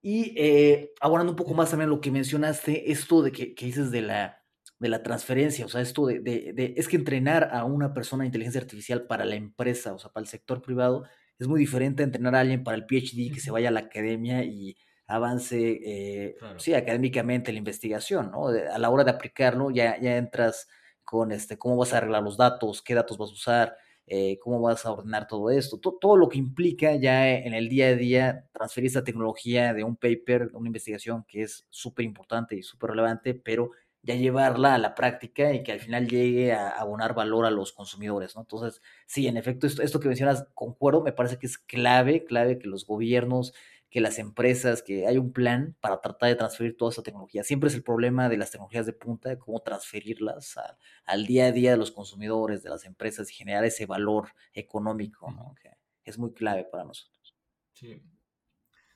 [0.00, 3.92] Y eh, abordando un poco más también lo que mencionaste, esto de que, que dices
[3.92, 4.41] de la,
[4.82, 8.22] de la transferencia, o sea, esto de, de, de- es que entrenar a una persona
[8.24, 11.04] de inteligencia artificial para la empresa, o sea, para el sector privado,
[11.38, 13.80] es muy diferente a entrenar a alguien para el PhD que se vaya a la
[13.80, 16.58] academia y avance, eh, Claro.
[16.58, 18.48] sí, académicamente la investigación, ¿no?
[18.48, 20.68] A la hora de aplicarlo ya, ya entras
[21.04, 24.60] con este, cómo vas a arreglar los datos, qué datos vas a usar, eh, cómo
[24.60, 27.94] vas a ordenar todo esto, to- todo lo que implica ya en el día a
[27.94, 32.62] día transferir esta tecnología de un paper, de una investigación que es súper importante y
[32.62, 33.70] súper relevante, pero
[34.02, 37.72] ya llevarla a la práctica y que al final llegue a abonar valor a los
[37.72, 38.42] consumidores, ¿no?
[38.42, 42.58] Entonces, sí, en efecto, esto, esto que mencionas, concuerdo, me parece que es clave, clave
[42.58, 43.54] que los gobiernos,
[43.90, 47.44] que las empresas, que hay un plan para tratar de transferir toda esa tecnología.
[47.44, 51.46] Siempre es el problema de las tecnologías de punta, de cómo transferirlas a- al día
[51.46, 55.30] a día de los consumidores, de las empresas y generar ese valor económico.
[55.30, 55.54] ¿no?
[55.62, 55.70] Que
[56.04, 57.34] es muy clave para nosotros.
[57.74, 58.02] Sí.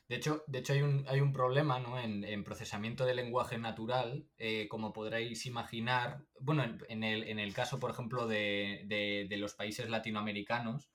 [0.08, 1.98] De hecho, de hecho hay, un, hay un problema ¿no?
[1.98, 7.52] en, en procesamiento de lenguaje natural, eh, como podréis imaginar, bueno, en, el, en el
[7.52, 10.90] caso, por ejemplo, de, de- de los países latinoamericanos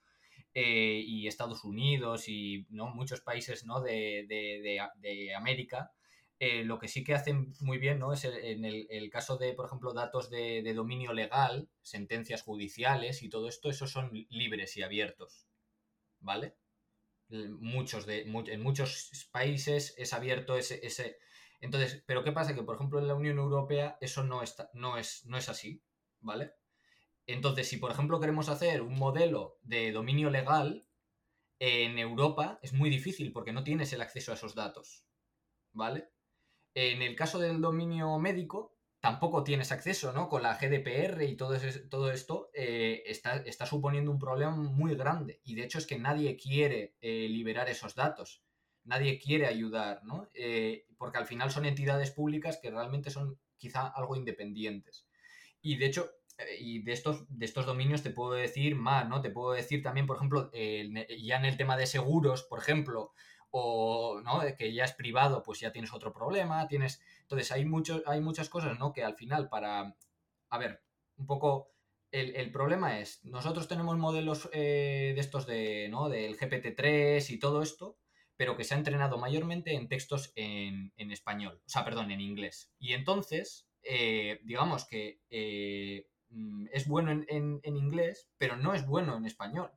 [0.53, 2.89] eh, y Estados Unidos y ¿no?
[2.95, 3.81] muchos países ¿no?
[3.81, 5.91] de, de- de- América,
[6.39, 8.13] eh, lo que sí que hacen muy bien, ¿no?
[8.13, 13.23] Es en el, el caso de, por ejemplo, datos de, de dominio legal, sentencias judiciales
[13.23, 15.47] y todo esto, esos son libres y abiertos,
[16.21, 16.55] ¿vale?
[17.59, 21.17] Muchos de, en muchos países es abierto ese, ese...
[21.61, 22.55] Entonces, ¿pero qué pasa?
[22.55, 25.83] Que, por ejemplo, en la Unión Europea eso no, está, no, es, no es así,
[26.19, 26.53] ¿vale?
[27.27, 30.85] Entonces, si, por ejemplo, queremos hacer un modelo de dominio legal,
[31.59, 35.05] en Europa es muy difícil porque no tienes el acceso a esos datos,
[35.71, 36.09] ¿vale?
[36.73, 40.29] En el caso del dominio médico, tampoco tienes acceso, ¿no?
[40.29, 45.41] Con la GDPR y todo, esto eh, está, está suponiendo un problema muy grande.
[45.43, 48.43] Y de hecho es que nadie quiere eh, liberar esos datos.
[48.83, 50.29] Nadie quiere ayudar, ¿no?
[50.35, 55.07] Eh, porque al final son entidades públicas que realmente son quizá algo independientes.
[55.61, 56.11] Y de hecho,
[56.59, 59.21] y de estos, de estos dominios te puedo decir más, ¿no?
[59.21, 63.13] Te puedo decir también, por ejemplo, ya en el tema de seguros, por ejemplo,
[63.51, 64.41] o ¿no?
[64.57, 67.01] que ya es privado, pues ya tienes otro problema, tienes...
[67.21, 68.93] Entonces hay, mucho, hay muchas cosas, ¿no?
[68.93, 69.95] Que al final para...
[70.49, 70.83] A ver,
[71.17, 71.69] un poco...
[72.11, 76.09] El, el problema es, nosotros tenemos modelos eh, de estos de, ¿no?
[76.09, 77.97] Del GPT-3 y todo esto,
[78.35, 82.19] pero que se ha entrenado mayormente en textos en, en español, o sea, perdón, en
[82.19, 82.73] inglés.
[82.79, 88.73] Y entonces, eh, digamos que eh, mm, es bueno en, en- en inglés, pero no
[88.73, 89.71] es bueno en español.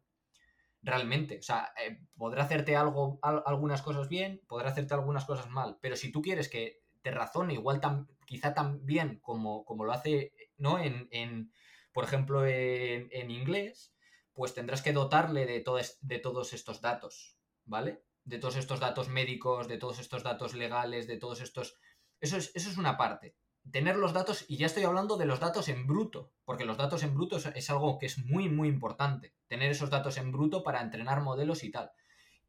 [0.85, 1.39] Realmente.
[1.39, 5.79] O sea, eh, podrá hacerte algo, al- algunas cosas bien, podrá hacerte algunas cosas mal,
[5.81, 9.93] pero si tú quieres que te razone igual tan, quizá tan bien como, como lo
[9.93, 10.79] hace, ¿no?
[10.79, 11.53] En,
[11.93, 13.95] por ejemplo, en, inglés,
[14.35, 18.05] pues tendrás que dotarle de, todo de todos estos datos, ¿vale?
[18.25, 21.79] De todos estos datos médicos, de todos estos datos legales, de todos estos...
[22.21, 23.37] Eso es, eso es una parte
[23.71, 27.03] tener los datos, y ya estoy hablando de los datos en bruto, porque los datos
[27.03, 30.83] en bruto es, algo que es muy, muy importante, tener esos datos en bruto para
[30.83, 31.91] entrenar modelos y tal.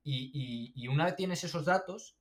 [0.04, 2.18] Y, y- una vez tienes esos datos,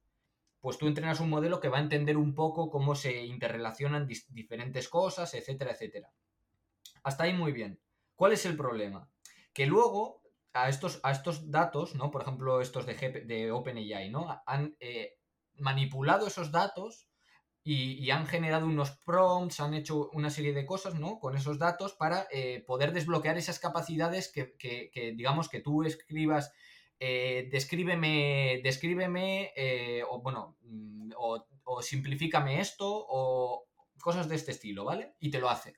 [0.61, 4.88] pues tú entrenas un modelo que va a entender un poco cómo se interrelacionan diferentes
[4.88, 6.11] cosas, etcétera, etcétera.
[7.02, 7.78] Hasta ahí muy bien.
[8.14, 9.11] ¿Cuál es el problema?
[9.52, 10.22] Que luego
[10.54, 12.11] a estos, a estos datos, ¿no?
[12.11, 12.94] Por ejemplo, estos de,
[13.26, 14.40] de OpenAI, ¿no?
[14.46, 15.18] Han eh,
[15.57, 17.09] manipulado esos datos
[17.64, 21.18] y, han generado unos prompts, han hecho una serie de cosas, ¿no?
[21.18, 24.55] Con esos datos para eh, poder desbloquear esas capacidades que,
[25.16, 26.53] digamos, que tú escribas,
[27.00, 33.66] eh, descríbeme, descríbeme, eh, o bueno, mm, o, o simplifícame esto, o
[34.00, 35.14] cosas de este estilo, ¿vale?
[35.18, 35.74] Y te lo hace.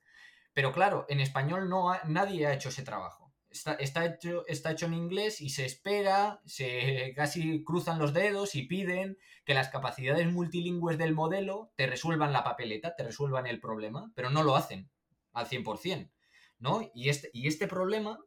[0.54, 3.25] Pero claro, en español no ha- nadie ha hecho ese trabajo.
[3.56, 8.54] Está, está hecho, está hecho en inglés y se espera, se casi cruzan los dedos
[8.54, 13.60] y piden que las capacidades multilingües del modelo te resuelvan la papeleta, te resuelvan el
[13.60, 14.90] problema, pero no lo hacen
[15.32, 16.10] al 100%,
[16.58, 16.90] ¿no?
[16.94, 18.18] Y este, y este problema,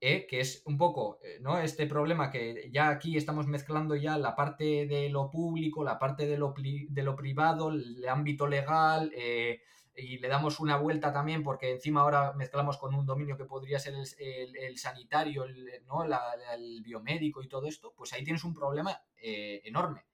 [0.00, 1.58] eh, que es un poco, eh, ¿no?
[1.60, 6.26] Este problema que ya aquí estamos mezclando ya la parte de lo público, la parte
[6.26, 9.60] de lo, de lo privado, el ámbito legal, eh,
[9.96, 13.78] y le damos una vuelta también porque encima ahora mezclamos con un dominio que podría
[13.78, 16.04] ser el, sanitario, el, ¿no?
[16.04, 20.04] El biomédico y todo esto, pues ahí tienes un problema eh, enorme.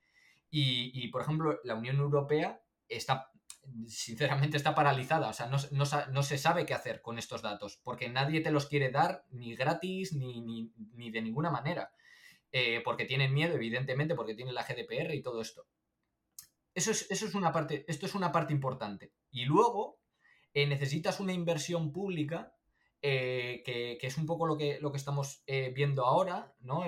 [0.50, 3.30] Y, y, por ejemplo, la Unión Europea está,
[3.86, 5.28] sinceramente, está paralizada.
[5.28, 8.50] O sea, no, no no se sabe qué hacer con estos datos, porque nadie te
[8.50, 11.92] los quiere dar ni gratis ni, ni- ni de ninguna manera.
[12.52, 15.66] Eh, porque tienen miedo, evidentemente, porque tienen la GDPR y todo esto.
[16.74, 19.12] Eso es, eso es una parte, esto es una parte importante.
[19.30, 20.00] Y luego
[20.52, 22.54] eh, necesitas una inversión pública
[23.02, 26.85] eh, que, que es un poco lo que, lo que estamos eh, viendo ahora, ¿no?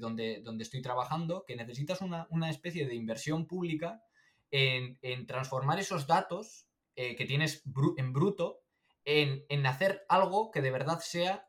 [0.00, 4.02] Donde, donde estoy trabajando, que necesitas una, una especie de inversión pública
[4.50, 7.62] en, en transformar esos datos que tienes
[7.98, 8.62] en bruto
[9.04, 11.46] en, en hacer algo que de verdad sea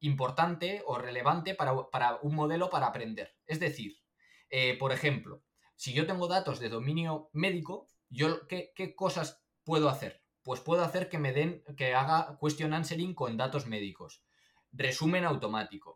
[0.00, 3.36] importante o relevante para, para un modelo para aprender.
[3.46, 4.02] Es decir,
[4.80, 5.44] por ejemplo,
[5.82, 7.74] si yo tengo datos de dominio médico,
[8.08, 9.28] yo ¿qué, qué cosas
[9.64, 10.12] puedo hacer?
[10.42, 14.12] Pues puedo hacer que me den, que haga question answering con datos médicos,
[14.72, 15.90] resumen automático,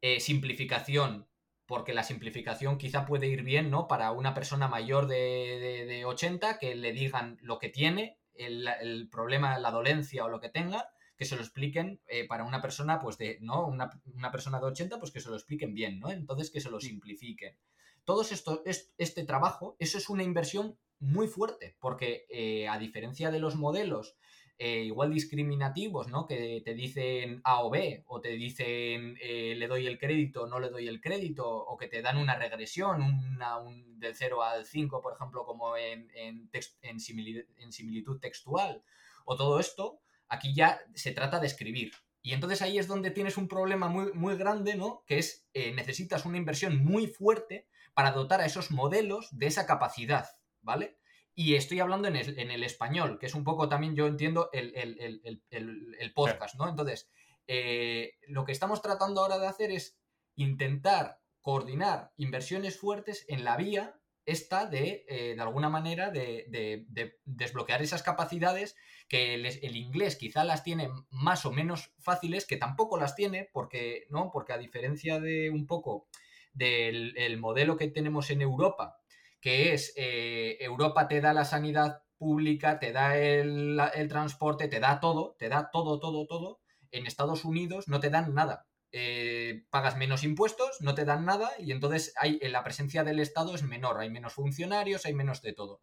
[0.00, 1.28] eh, simplificación,
[1.66, 3.88] porque la simplificación quizá puede ir bien, ¿no?
[3.88, 5.16] Para una persona mayor de,
[5.64, 10.28] de- de 80 que le digan lo que tiene, el, el problema, la dolencia o
[10.28, 13.66] lo que tenga, que se lo expliquen eh, para una persona, pues de, ¿no?
[13.66, 16.10] Una, una persona de 80, pues que se lo expliquen bien, ¿no?
[16.10, 17.56] Entonces que se lo simplifiquen.
[18.04, 23.30] Todo esto, es- este trabajo, eso es una inversión muy fuerte, porque eh, a diferencia
[23.30, 24.16] de los modelos
[24.58, 26.26] eh, igual discriminativos, ¿no?
[26.26, 30.60] Que te dicen A o B, o te dicen eh, le doy el crédito, no
[30.60, 34.64] le doy el crédito, o que te dan una regresión, una, un, del 0 al
[34.64, 38.82] 5, por ejemplo, como en, en, text- en, simili- en similitud textual,
[39.24, 41.92] o todo esto, aquí ya se trata de escribir.
[42.22, 45.02] Y entonces ahí es donde tienes un problema muy, muy grande, ¿no?
[45.06, 50.28] Que es, necesitas una inversión muy fuerte para dotar a esos modelos de esa capacidad,
[50.60, 50.98] ¿vale?
[51.34, 56.54] y estoy hablando en el, español, que es un poco también, yo entiendo, el, podcast,
[56.54, 56.68] ¿no?
[56.68, 57.10] Entonces,
[57.48, 59.98] eh, lo que estamos tratando ahora de hacer es
[60.36, 66.86] intentar coordinar inversiones fuertes en la vía esta de, eh, de alguna manera, de,
[67.24, 68.76] desbloquear esas capacidades
[69.08, 74.06] que el, inglés quizá las tiene más o menos fáciles, que tampoco las tiene, porque,
[74.08, 74.30] ¿no?
[74.32, 76.06] Porque a diferencia de un poco
[76.54, 78.96] del modelo que tenemos en Europa,
[79.44, 85.00] que es eh, Europa te da la sanidad pública, te da el, transporte, te da
[85.00, 86.60] todo, te da todo, todo, todo.
[86.90, 88.66] En Estados Unidos no te dan nada.
[88.90, 93.54] Eh, pagas menos impuestos, no te dan nada y entonces hay, la presencia del Estado
[93.54, 95.82] es menor, hay menos funcionarios, hay menos de todo.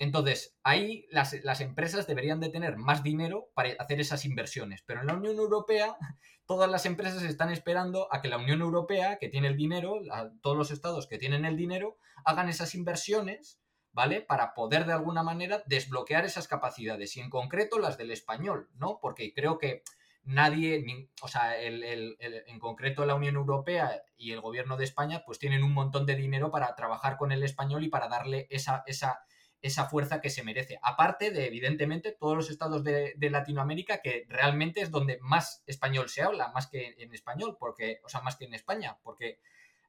[0.00, 5.00] Entonces, ahí las, las, empresas deberían de tener más dinero para hacer esas inversiones, pero
[5.02, 5.94] en la Unión Europea
[6.46, 10.00] todas las empresas están esperando a que la Unión Europea, que tiene el dinero,
[10.40, 13.60] todos los estados que tienen el dinero, hagan esas inversiones,
[13.92, 14.22] ¿vale?
[14.22, 19.00] Para poder de alguna manera desbloquear esas capacidades y en concreto las del español, ¿no?
[19.02, 19.82] Porque creo que
[20.22, 20.82] nadie,
[21.20, 25.74] o sea, en concreto la Unión Europea y el gobierno de España, pues tienen un
[25.74, 29.20] montón de dinero para trabajar con el español y para darle esa, esa,
[29.62, 30.78] esa fuerza que se merece.
[30.82, 36.22] Aparte de, evidentemente, todos los estados de, Latinoamérica, que realmente es donde más español se
[36.22, 39.40] habla, más que en español, porque, o sea, más que en España, porque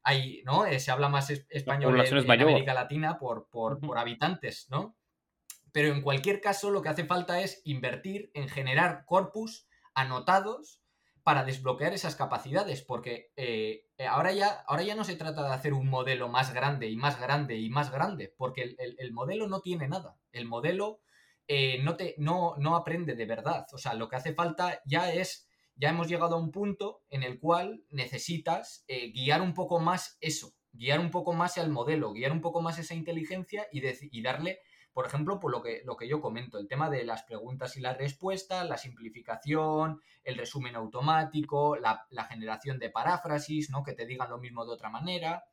[0.03, 0.65] hay, ¿no?
[0.65, 4.95] Eh, se habla más español en, América Latina por, por, por habitantes, ¿no?
[5.71, 10.80] Pero en cualquier caso, lo que hace falta es invertir en generar corpus anotados
[11.23, 15.53] para desbloquear esas capacidades, porque eh, eh, ahora, ya, ahora ya no se trata de
[15.53, 19.61] hacer un modelo más grande y más grande y más grande, porque el, modelo no
[19.61, 21.01] tiene nada, el modelo
[21.47, 25.13] eh, no, te, no, no aprende de verdad, o sea, lo que hace falta ya
[25.13, 30.17] es, ya hemos llegado a un punto en el cual necesitas guiar un poco más
[30.21, 34.21] eso, guiar un poco más al modelo, guiar un poco más esa inteligencia y, y
[34.21, 34.59] darle
[34.93, 37.79] por ejemplo, por lo que, lo que yo comento, el tema de las preguntas y
[37.79, 43.83] las respuestas, la simplificación, el resumen automático, la, generación de paráfrasis, ¿no?
[43.83, 45.45] Que te digan lo mismo de otra manera,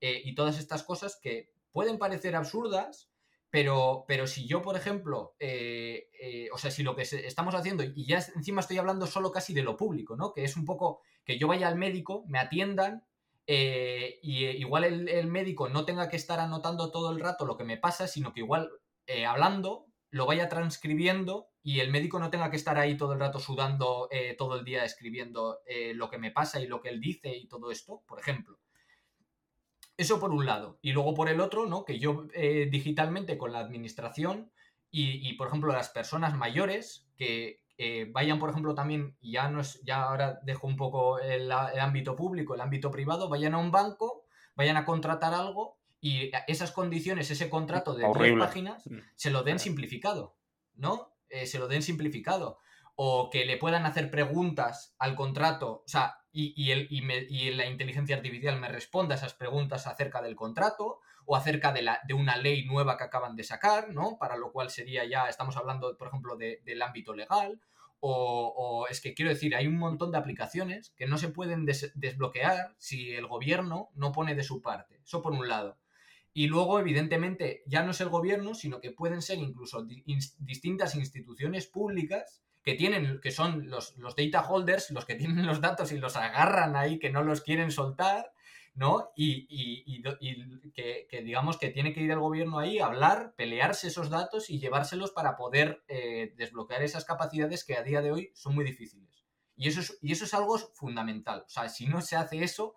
[0.00, 3.10] eh, y todas estas cosas que pueden parecer absurdas,
[3.50, 7.82] pero, pero si yo, por ejemplo, eh, eh, o sea, si lo que estamos haciendo,
[7.82, 10.32] y ya encima estoy hablando solo casi de lo público, ¿no?
[10.32, 13.04] Que es un poco que yo vaya al médico, me atiendan
[13.48, 17.62] y igual el, el, médico no tenga que estar anotando todo el rato lo que
[17.62, 18.72] me pasa, sino que igual
[19.06, 23.20] eh, hablando, lo vaya transcribiendo y el médico no tenga que estar ahí todo el
[23.20, 26.88] rato sudando eh, todo el día escribiendo eh, lo que me pasa y lo que
[26.88, 28.58] él dice y todo esto, por ejemplo.
[29.96, 30.78] Eso por un lado.
[30.82, 31.84] Y luego por el otro, ¿no?
[31.84, 32.26] Que yo
[32.70, 34.52] digitalmente con la administración
[34.90, 37.62] y, por ejemplo, las personas mayores que
[38.12, 42.54] vayan, por ejemplo, también, ya, no es, ya ahora dejo un poco el ámbito público,
[42.54, 47.50] el ámbito privado, vayan a un banco, vayan a contratar algo y esas condiciones, ese
[47.50, 48.98] contrato de tres páginas, mm.
[49.16, 50.36] se lo den simplificado,
[50.76, 51.16] ¿no?
[51.28, 52.60] Eh, se lo den simplificado.
[52.94, 58.14] O que le puedan hacer preguntas al contrato, o sea, y, el, y, la inteligencia
[58.14, 62.66] artificial me responda esas preguntas acerca del contrato o acerca de, la, de una ley
[62.66, 64.16] nueva que acaban de sacar, ¿no?
[64.18, 67.58] Para lo cual sería ya, estamos hablando, por ejemplo, del ámbito legal,
[68.00, 72.74] o, es que quiero decir, hay un montón de aplicaciones que no se pueden desbloquear
[72.78, 75.00] si el gobierno no pone de su parte.
[75.04, 75.78] Eso por un lado.
[76.36, 79.86] Y luego, evidentemente, ya no es el gobierno, sino que pueden ser incluso
[80.38, 85.62] distintas instituciones públicas que tienen, que son los, los, data holders, los que tienen los
[85.62, 88.32] datos y los agarran ahí, que no los quieren soltar,
[88.74, 89.12] ¿no?
[89.16, 93.88] Y, y, y, que, digamos que tiene que ir el gobierno ahí a hablar, pelearse
[93.88, 98.30] esos datos y llevárselos para poder eh, desbloquear esas capacidades que a día de hoy
[98.34, 99.24] son muy difíciles.
[99.56, 101.44] Y eso, es, y eso es algo fundamental.
[101.46, 102.74] O sea, si no se hace eso,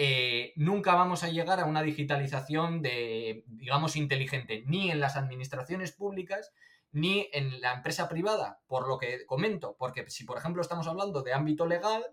[0.00, 5.90] eh, nunca vamos a llegar a una digitalización de, digamos, inteligente, ni en las administraciones
[5.90, 6.52] públicas,
[6.92, 11.22] ni en la empresa privada, por lo que comento, porque si, por ejemplo, estamos hablando
[11.22, 12.04] de ámbito legal,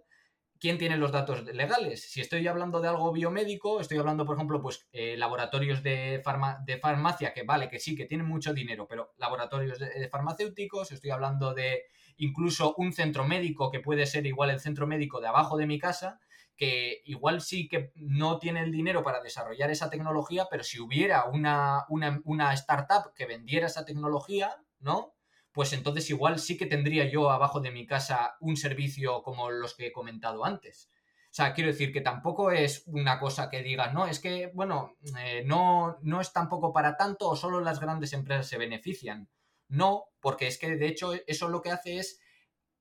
[0.60, 2.10] ¿quién tiene los datos legales?
[2.10, 6.24] Si estoy hablando de algo biomédico, estoy hablando, por ejemplo, pues eh, laboratorios de,
[6.66, 11.12] de farmacia, que vale, que sí, que tienen mucho dinero, pero laboratorios de farmacéuticos, estoy
[11.12, 11.84] hablando de
[12.18, 15.78] incluso un centro médico que puede ser igual el centro médico de abajo de mi
[15.78, 16.20] casa,
[16.56, 21.26] que igual sí que no tiene el dinero para desarrollar esa tecnología, pero si hubiera
[21.26, 25.14] una, una, startup que vendiera esa tecnología, ¿no?
[25.52, 29.76] Pues entonces igual sí que tendría yo abajo de mi casa un servicio como los
[29.76, 30.90] que he comentado antes.
[31.26, 34.96] O sea, quiero decir que tampoco es una cosa que diga, no, es que, bueno,
[35.20, 39.30] eh, no, no es tampoco para tanto o solo las grandes empresas se benefician.
[39.68, 42.22] No, porque es que de hecho eso lo que hace es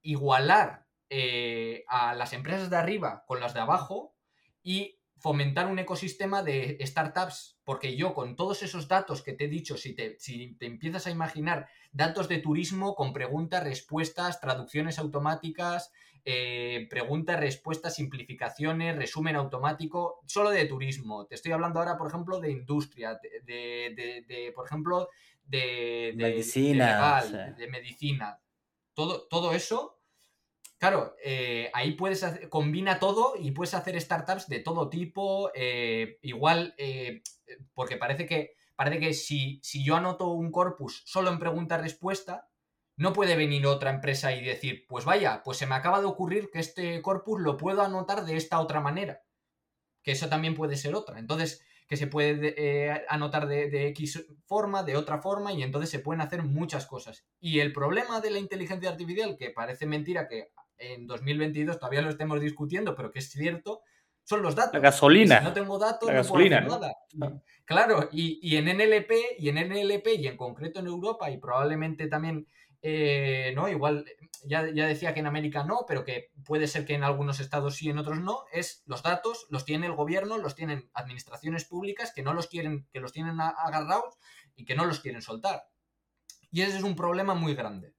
[0.02, 4.14] igualar eh, a las empresas de arriba con las de abajo
[4.62, 9.48] y fomentar un ecosistema de startups, porque yo con todos esos datos que te he
[9.48, 14.98] dicho, si te, si te empiezas a imaginar datos de turismo con preguntas, respuestas, traducciones
[14.98, 15.92] automáticas,
[16.26, 21.26] eh, preguntas, respuestas, simplificaciones, resumen automático, solo de turismo.
[21.26, 25.08] Te estoy hablando ahora, por ejemplo, de industria, de, por ejemplo,
[25.44, 27.22] de, medicina,
[27.56, 28.40] de, medicina.
[28.94, 30.00] Todo, todo eso
[30.78, 35.50] Claro, eh, ahí puedes hacer, combina todo y puedes hacer startups de todo tipo.
[35.54, 37.22] Eh, igual, eh,
[37.74, 42.48] porque parece que, parece que si, si yo anoto un corpus solo en pregunta-respuesta,
[42.96, 46.50] no puede venir otra empresa y decir, pues vaya, pues se me acaba de ocurrir
[46.52, 49.22] que este corpus lo puedo anotar de esta otra manera.
[50.02, 51.18] Que eso también puede ser otra.
[51.18, 55.98] Entonces, que se puede anotar de, de, X forma, de otra forma, y entonces se
[55.98, 57.26] pueden hacer muchas cosas.
[57.40, 60.52] Y el problema de la inteligencia artificial, que parece mentira que
[60.92, 63.82] en 2022 todavía lo estemos discutiendo, pero que es cierto,
[64.24, 64.74] son los datos.
[64.74, 65.38] La gasolina.
[65.38, 66.92] si no tengo datos, no puedo hacer nada.
[67.20, 67.32] Ah.
[67.64, 72.46] Claro, y, en NLP, y en NLP, y en concreto en Europa, y probablemente también,
[72.82, 73.68] eh, ¿no?
[73.68, 74.04] Igual,
[74.44, 77.76] ya, ya, decía que en América no, pero que puede ser que en algunos estados
[77.76, 82.12] sí, en otros no, es los datos, los tiene el gobierno, los tienen administraciones públicas
[82.14, 84.18] que no los quieren, que los tienen agarrados
[84.56, 85.64] y que no los quieren soltar.
[86.50, 87.94] Y ese es un problema muy grande.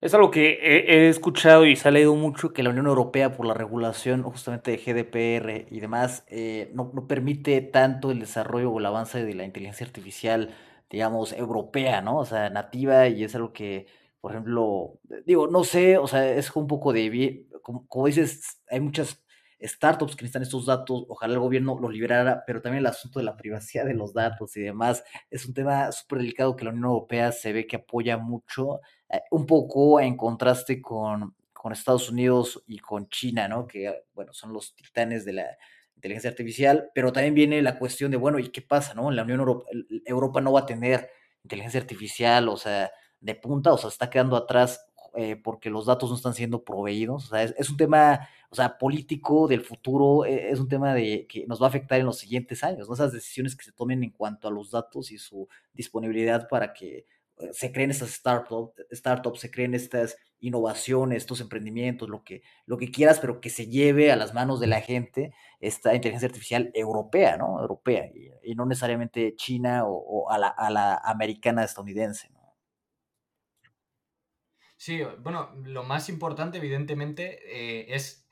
[0.00, 3.44] Es algo que he, escuchado y se ha leído mucho que la Unión Europea, por
[3.44, 8.78] la regulación justamente de GDPR y demás, eh, no, no, permite tanto el desarrollo o
[8.78, 10.54] el avance de la inteligencia artificial,
[10.88, 12.16] digamos, europea, ¿no?
[12.18, 13.88] O sea, nativa, y es algo que,
[14.22, 18.80] por ejemplo, digo, no sé, o sea, es un poco de, como, como dices, hay
[18.80, 19.22] muchas
[19.62, 23.24] startups que necesitan estos datos, ojalá el gobierno los liberara, pero también el asunto de
[23.24, 26.86] la privacidad de los datos y demás es un tema súper delicado que la Unión
[26.86, 32.62] Europea se ve que apoya mucho eh, un poco en contraste con, con, Estados Unidos
[32.66, 33.66] y con China, ¿no?
[33.66, 35.56] Que, bueno, son los titanes de la
[35.96, 39.10] inteligencia artificial, pero también viene la cuestión de, bueno, ¿y qué pasa, no?
[39.10, 39.66] La Unión Europa,
[40.06, 41.10] Europa no va a tener
[41.42, 42.90] inteligencia artificial, o sea,
[43.20, 47.26] de punta, o sea, está quedando atrás eh, porque los datos no están siendo proveídos,
[47.26, 51.26] o sea, es, un tema, o sea, político del futuro, eh, es un tema de
[51.28, 52.94] que nos va a afectar en los siguientes años, ¿no?
[52.94, 57.06] Esas decisiones que se tomen en cuanto a los datos y su disponibilidad para que
[57.52, 62.90] se creen estas startups, startups, se creen estas innovaciones, estos emprendimientos, lo que, lo que
[62.90, 67.36] quieras, pero que se lleve a las manos de la gente esta inteligencia artificial europea,
[67.36, 67.60] ¿no?
[67.60, 68.10] Europea,
[68.42, 72.39] y, no necesariamente china o, a, la, a, la, americana estadounidense, ¿no?
[74.80, 78.26] Sí, bueno, lo más importante, evidentemente, eh, es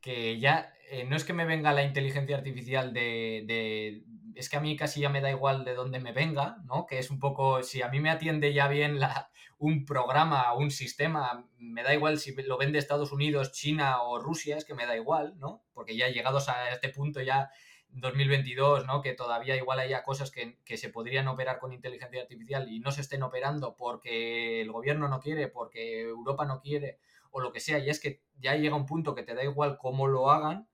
[0.00, 4.02] que ya eh, no es que me venga la inteligencia artificial de,
[4.34, 6.86] es que a mí casi ya me da igual de dónde me venga, ¿no?
[6.86, 10.70] Que es un poco, si a mí me atiende ya bien la, un programa, un
[10.70, 14.86] sistema, me da igual si lo vende Estados Unidos, China o Rusia, es que me
[14.86, 15.66] da igual, ¿no?
[15.74, 17.50] Porque ya llegados a este punto ya
[17.92, 19.02] 2022, ¿no?
[19.02, 22.92] Que todavía igual haya cosas que, que, se podrían operar con inteligencia artificial y no
[22.92, 26.98] se estén operando porque el gobierno no quiere, porque Europa no quiere
[27.30, 27.78] o lo que sea.
[27.78, 30.68] Y es que ya llega un punto que te da igual cómo lo hagan,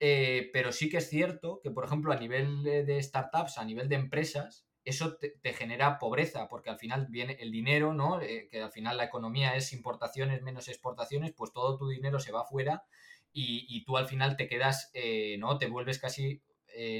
[0.00, 3.88] eh, pero sí que es cierto que, por ejemplo, a nivel de, startups, a nivel
[3.88, 8.20] de empresas, eso te, genera pobreza, porque al final viene el dinero, ¿no?
[8.20, 12.32] Eh, que al final la economía es importaciones menos exportaciones, pues todo tu dinero se
[12.32, 12.84] va afuera
[13.32, 15.58] y, tú al final te quedas, eh, ¿no?
[15.58, 16.42] Te vuelves casi,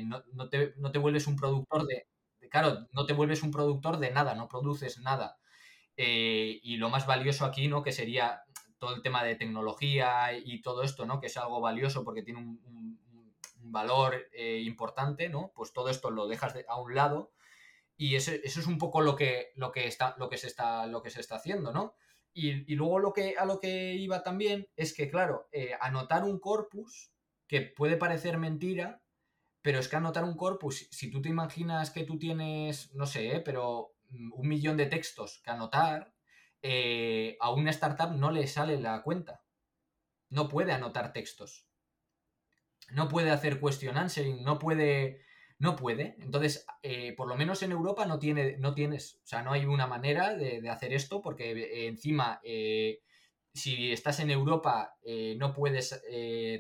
[0.05, 2.07] no, te, no, te, vuelves un productor de,
[2.51, 5.39] claro, no te vuelves un productor de nada, no produces nada.
[5.97, 7.83] y lo más valioso aquí, ¿no?
[7.83, 8.43] Que sería
[8.79, 11.21] todo el tema de tecnología y todo esto, ¿no?
[11.21, 12.99] Que es algo valioso porque tiene un,
[13.67, 15.53] valor eh, importante, ¿no?
[15.55, 17.33] Pues todo esto lo dejas a un lado
[17.97, 21.03] y eso, es un poco lo que, lo que, está, lo que, se, está, lo
[21.03, 21.95] que se está haciendo, ¿no?
[22.33, 26.41] Y, luego lo que, a lo que iba también es que, claro, eh, anotar un
[26.41, 27.13] corpus,
[27.47, 29.03] que puede parecer mentira,
[29.65, 33.35] pero es que anotar un corpus, si tú te imaginas que tú tienes, no sé,
[33.35, 33.41] ¿eh?
[33.41, 36.13] pero mm, un millón de textos que anotar,
[36.61, 39.43] eh, a una startup no le sale la cuenta.
[40.29, 41.67] No puede anotar textos.
[42.91, 45.23] No puede hacer question answering, no puede.
[45.59, 46.17] No puede.
[46.21, 49.15] Entonces, eh, por lo menos en Europa no, tiene, no tienes.
[49.25, 52.43] O sea, no hay una manera de, hacer esto, porque encima.
[53.55, 54.97] Si estás en Europa,
[55.37, 56.03] no puedes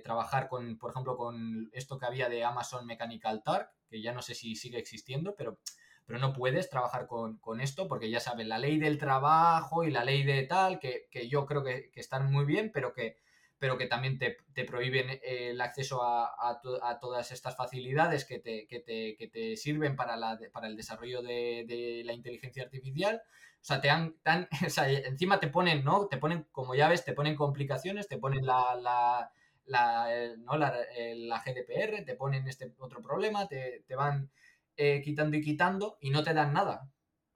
[0.05, 4.23] trabajar con, por ejemplo, con esto que había de Amazon Mechanical Turk, que ya no
[4.23, 5.59] sé si sigue existiendo, pero
[6.07, 10.05] pero no puedes trabajar con, esto porque ya sabes, la ley del trabajo y la
[10.05, 13.17] ley de tal, que, yo creo que, están muy bien, pero que,
[13.59, 16.61] pero que también te, prohíben eh, el acceso a,
[17.01, 22.13] todas estas facilidades que te, que te, sirven para, la, para el desarrollo de, la
[22.13, 23.23] inteligencia artificial.
[23.65, 24.15] O sea, te han,
[25.07, 26.07] encima te ponen, ¿no?
[26.09, 29.31] Te ponen, como ya ves, te ponen complicaciones, te ponen la,
[29.67, 30.57] la, eh, ¿no?
[30.59, 34.31] la, eh, la GDPR, te ponen este otro problema, te, te van
[34.77, 36.91] eh, quitando y quitando y no te dan nada.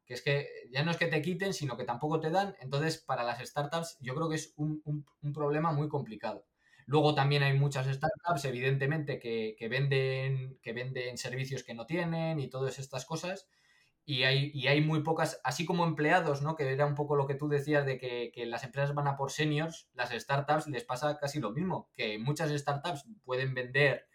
[0.06, 2.54] Que es que ya no es que te quiten, sino que tampoco te dan.
[2.60, 6.46] Entonces, para las startups, yo creo que es un, un- un problema muy complicado.
[6.86, 12.40] Luego también hay muchas startups, evidentemente, que, que venden, que venden servicios que no tienen
[12.40, 13.48] y todas estas cosas.
[14.10, 16.56] Y hay, y hay muy pocas, así como empleados, ¿no?
[16.56, 19.30] Que era un poco lo que tú decías de que, las empresas van a por
[19.30, 24.06] seniors, las startups les pasa casi lo mismo, que muchas startups pueden vender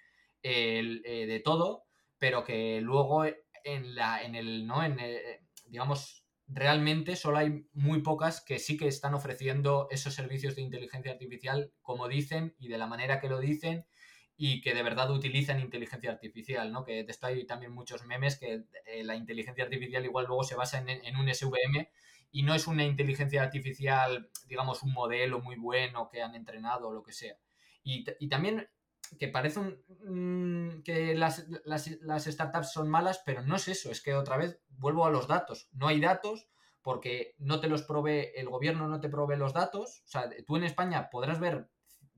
[0.41, 1.85] el, eh, de todo,
[2.17, 4.83] pero que luego en la, en el, ¿no?
[4.83, 5.19] En el-
[5.67, 11.11] digamos, realmente solo hay muy pocas que sí que están ofreciendo esos servicios de inteligencia
[11.11, 13.85] artificial como dicen y de la manera que lo dicen
[14.35, 16.83] y que de verdad utilizan inteligencia artificial, ¿no?
[16.85, 20.55] Que de esto hay también muchos memes que eh, la inteligencia artificial igual luego se
[20.55, 21.89] basa en, un SVM
[22.31, 26.93] y no es una inteligencia artificial, digamos, un modelo muy bueno que han entrenado o
[26.93, 27.37] lo que sea.
[27.83, 28.69] Y, y también
[29.19, 33.91] que parece un- mm, que las, las- las startups son malas, pero no es eso,
[33.91, 35.69] es que otra vez vuelvo a los datos.
[35.73, 36.47] No hay datos
[36.81, 40.01] porque no te los provee, el gobierno no te provee los datos.
[40.05, 41.69] O sea, tú en España podrás ver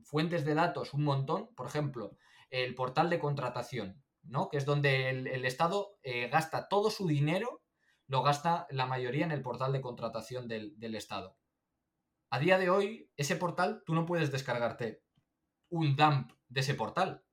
[0.06, 2.16] fuentes de datos un montón, por ejemplo,
[2.50, 4.50] el portal de contratación, ¿no?
[4.50, 7.64] Que es donde el, Estado eh, gasta todo su dinero,
[8.08, 11.38] lo gasta la mayoría en el portal de contratación del, del Estado.
[12.30, 15.04] A día de hoy, ese portal tú no puedes descargarte
[15.70, 17.24] un dump de ese portal.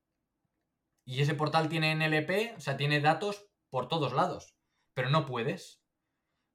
[1.05, 4.57] Y ese portal tiene NLP, o sea, tiene datos por todos lados,
[4.95, 5.83] pero no puedes.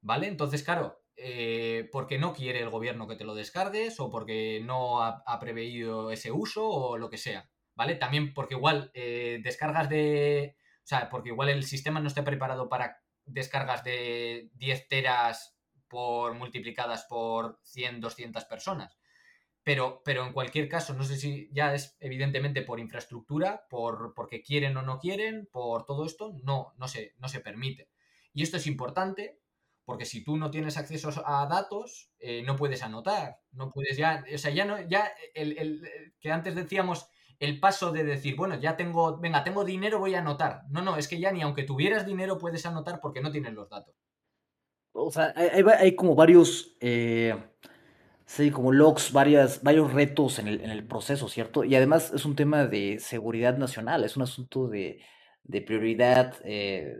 [0.00, 0.28] ¿Vale?
[0.28, 5.02] Entonces, claro, eh, porque no quiere el gobierno que te lo descargues o porque no
[5.02, 7.50] ha, ha preveído ese uso o lo que sea.
[7.74, 7.96] ¿Vale?
[7.96, 10.56] También porque igual eh, descargas de...
[10.78, 15.58] O sea, porque igual el sistema no está preparado para descargas de 10 teras
[15.88, 18.98] por multiplicadas por 100, 200 personas.
[19.62, 24.40] Pero, pero en cualquier caso, no sé si ya es evidentemente por infraestructura, por porque
[24.40, 27.90] quieren o no quieren, por todo esto, no, no, se, no se permite.
[28.32, 29.40] Y esto es importante
[29.88, 34.22] porque si tú no tienes acceso a datos, eh, no puedes anotar, no puedes ya,
[34.34, 35.80] o sea, ya no, ya el,
[36.20, 37.08] que antes decíamos
[37.38, 40.64] el paso de decir, bueno, ya tengo, venga, tengo dinero, voy a anotar.
[40.68, 43.70] No, no, es que ya ni aunque tuvieras dinero puedes anotar porque no tienes los
[43.70, 43.94] datos.
[44.92, 47.34] O sea, hay como varios, eh,
[48.26, 51.64] sí, como logs, varias, varios retos en el, en el proceso, ¿cierto?
[51.64, 55.00] Y además es un tema de seguridad nacional, es un asunto de,
[55.44, 56.94] de prioridad eh,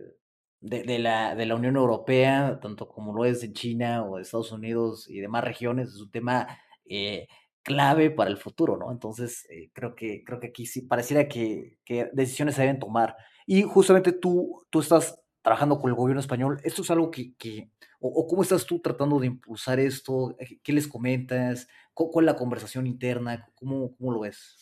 [0.61, 4.23] de, de la, de la Unión Europea, tanto como lo es de China o de
[4.23, 6.47] Estados Unidos y demás regiones, es un tema
[6.89, 7.27] eh,
[7.63, 8.91] clave para el futuro, ¿no?
[8.93, 13.17] Entonces, eh, creo que, creo que aquí sí pareciera que, que decisiones se deben tomar.
[13.47, 17.71] Y justamente tú, tú estás trabajando con el gobierno español, ¿esto es algo que, que
[18.01, 20.37] o, cómo estás tú tratando de impulsar esto?
[20.63, 21.69] ¿Qué les comentas?
[21.95, 23.49] ¿Cu- ¿Cuál es la conversación interna?
[23.55, 24.57] ¿Cómo, cómo lo ves?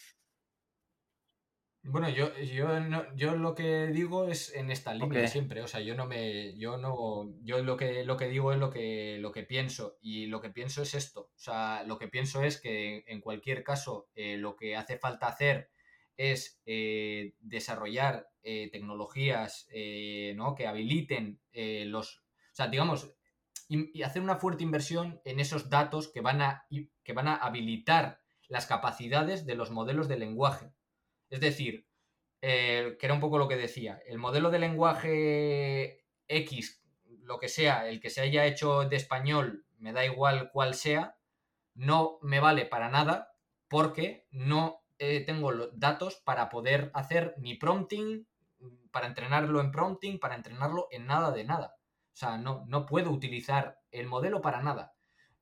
[1.87, 5.80] Bueno, yo, yo, no, yo lo que digo es en esta línea siempre, o sea,
[5.80, 9.32] yo no me, yo no, yo lo que, lo que digo es lo que, lo
[9.32, 13.05] que pienso y lo que pienso es esto, o sea, lo que pienso es que
[13.07, 15.70] en cualquier caso eh, lo que hace falta hacer
[16.16, 20.55] es eh, desarrollar eh, tecnologías eh, ¿no?
[20.55, 22.18] que habiliten eh, los,
[22.53, 23.12] o sea, digamos,
[23.68, 26.64] y, hacer una fuerte inversión en esos datos que van a,
[27.03, 30.70] que van a habilitar las capacidades de los modelos de lenguaje.
[31.31, 31.87] Es decir,
[32.43, 36.83] eh, que era un poco lo que decía, el modelo de lenguaje X,
[37.22, 41.18] lo que sea, el que se haya hecho de español, me da igual cuál sea,
[41.74, 43.33] no me vale para nada
[43.68, 48.27] porque no eh, tengo los datos para poder hacer ni prompting,
[48.91, 51.77] para entrenarlo en prompting, para entrenarlo en nada de nada.
[52.12, 54.95] O sea, no, no puedo utilizar el modelo para nada.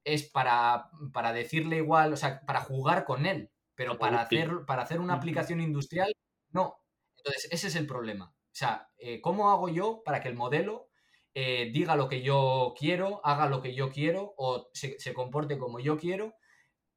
[0.03, 4.83] Es para, para decirle igual, o sea, para jugar con él, pero para hacer, para
[4.83, 6.13] hacer una aplicación industrial,
[6.51, 6.77] no.
[7.17, 8.35] Entonces, ese es el problema.
[8.37, 10.91] O sea, eh, ¿cómo hago yo para que el modelo
[11.35, 15.59] eh, diga lo que yo quiero, haga lo que yo quiero o se, se comporte
[15.59, 16.35] como yo quiero?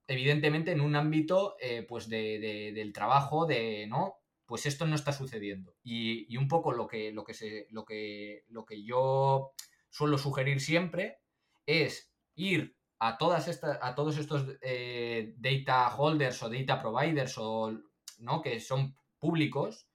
[0.08, 4.16] Evidentemente en un ámbito eh, pues de, de- del trabajo, de, ¿no?
[4.46, 5.76] Pues esto no está sucediendo.
[5.84, 9.52] Y, y un poco lo que, lo, que se, lo, que, lo que yo
[9.90, 11.20] suelo sugerir siempre
[11.66, 17.72] es ir a, todas estas, a todos estos eh, data holders o data providers o,
[18.20, 18.42] ¿no?
[18.42, 19.88] que son públicos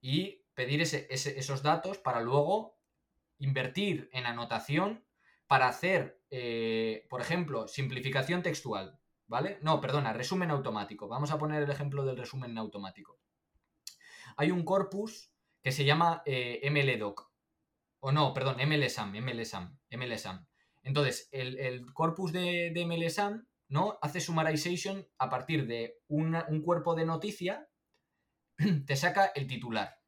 [0.00, 2.76] y pedir ese- ese- esos datos para luego
[3.38, 5.04] invertir en anotación
[5.46, 9.58] para hacer, eh, por ejemplo, simplificación textual, ¿vale?
[9.62, 11.06] No, perdona, resumen automático.
[11.08, 13.18] Vamos a poner el ejemplo del resumen automático.
[14.36, 15.32] Hay un corpus
[15.62, 17.30] que se llama eh, MLDoc.
[18.00, 20.47] O no, perdón, MLSAM, MLSAM, MLSAM.
[20.88, 23.98] Entonces, el, corpus de, de ¿no?
[24.00, 27.68] Hace summarization a partir de un cuerpo de noticia,
[28.86, 30.00] te saca el titular.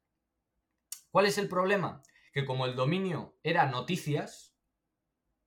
[1.11, 2.01] ¿Cuál es el problema?
[2.33, 4.55] Que como el dominio era noticias,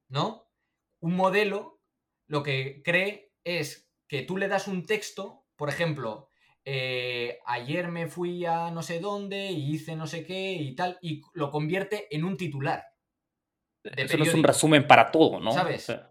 [0.09, 0.49] ¿no?
[1.01, 1.83] Un modelo
[2.29, 6.29] lo que cree es que tú le das un texto, por ejemplo,
[6.65, 10.97] eh, ayer me fui a no sé dónde y hice no sé qué y tal,
[11.03, 12.94] y lo convierte en un titular.
[13.85, 15.53] Eso no es un resumen para todo, ¿no?
[15.53, 15.83] ¿Sabes?
[15.85, 16.11] O sea,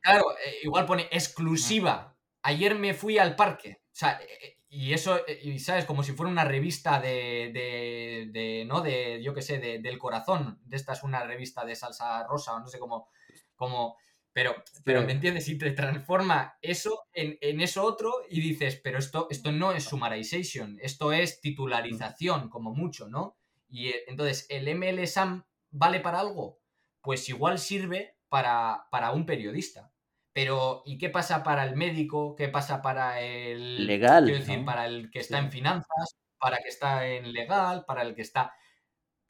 [0.00, 2.16] Claro, eh, igual pone exclusiva.
[2.42, 3.80] Ayer me fui al parque.
[3.86, 8.28] O sea, eh, y eso, eh, y sabes, como si fuera una revista de, de,
[8.32, 8.80] de, ¿no?
[8.80, 10.60] De, yo qué sé, de- del corazón.
[10.64, 13.08] De esta es una revista de salsa rosa, o no sé cómo,
[13.56, 13.96] cómo
[14.32, 15.48] pero, pero ¿me entiendes?
[15.48, 19.84] Y te transforma eso en, en eso otro y dices, pero esto, esto no es
[19.84, 23.36] summarization, esto es titularización, como mucho, ¿no?
[23.68, 26.60] Y eh, entonces, ¿el MLSAM vale para algo?
[27.02, 29.92] Pues igual sirve para, para un periodista.
[30.32, 32.36] Pero, ¿y qué pasa para el médico?
[32.36, 33.86] ¿Qué pasa para el.
[33.86, 34.64] Legal, Quiero decir, ¿no?
[34.66, 35.44] para el que está Sí.
[35.46, 38.54] en finanzas, para el que está en legal, para el que está.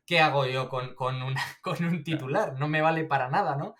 [0.06, 2.58] ¿Qué hago yo con, con, una- con un titular?
[2.58, 3.74] No me vale para nada, ¿no?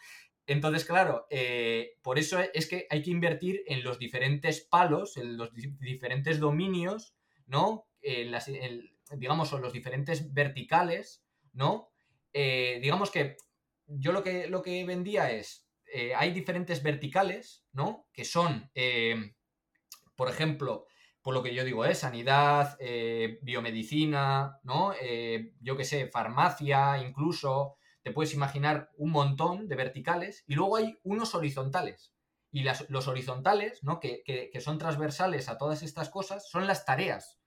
[0.47, 5.37] Entonces, claro, eh, por eso es que hay que invertir en los diferentes palos, en
[5.37, 7.15] los di- diferentes dominios,
[7.47, 7.87] ¿no?
[8.01, 11.91] En las, en- digamos, o los diferentes verticales, ¿no?
[12.33, 13.37] Eh, digamos que
[13.87, 18.07] yo lo que, lo que vendía es, eh, hay diferentes verticales, ¿no?
[18.13, 19.35] Que son, eh,
[20.17, 20.87] por ejemplo,
[21.23, 21.95] por lo que yo digo, ¿eh?
[21.95, 22.79] sanidad,
[23.43, 24.95] biomedicina, ¿no?
[25.61, 30.99] Yo qué sé, farmacia, incluso, te puedes imaginar un montón de verticales y luego hay
[31.03, 32.15] unos horizontales.
[32.51, 34.01] Y las- los horizontales, ¿no?
[34.01, 37.39] Que, que- que son transversales a todas estas cosas, son las tareas.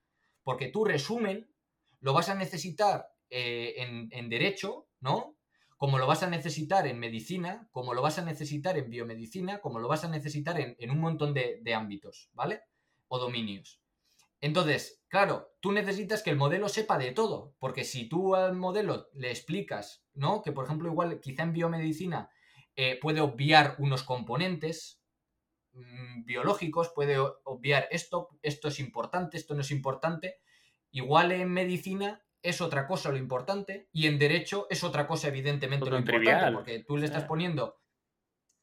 [0.43, 1.51] Porque tu resumen
[1.99, 5.37] lo vas a necesitar eh, en, derecho, ¿no?
[5.77, 9.79] Como lo vas a necesitar en medicina, como lo vas a necesitar en biomedicina, como
[9.79, 12.63] lo vas a necesitar en, un montón de, ámbitos, ¿vale?
[13.07, 13.81] O dominios.
[14.41, 19.07] Entonces, claro, tú necesitas que el modelo sepa de todo, porque si tú al modelo
[19.13, 20.41] le explicas, ¿no?
[20.41, 22.29] Que por ejemplo, igual, quizá en biomedicina
[22.75, 25.01] eh, puede obviar unos componentes
[25.71, 30.41] mm, biológicos, puede obviar esto, esto es importante, esto no es importante.
[30.91, 35.89] Igual en medicina es otra cosa lo importante y en derecho es otra cosa evidentemente
[35.89, 36.53] lo importante, trivial.
[36.53, 37.81] porque tú le estás poniendo,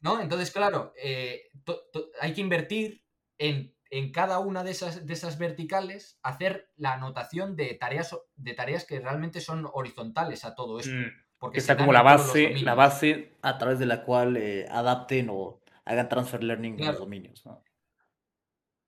[0.00, 0.20] ¿no?
[0.20, 3.04] Entonces, claro, eh, to- to- hay que invertir
[3.38, 8.54] en, en cada una de esas, de esas verticales, hacer la anotación de tareas, de
[8.54, 10.92] tareas que realmente son horizontales a todo esto.
[10.94, 15.28] mm, Porque dan como la base, la base A través de la cual eh, adapten
[15.30, 17.46] o hagan transfer learning en los dominios.
[17.46, 17.62] ¿no?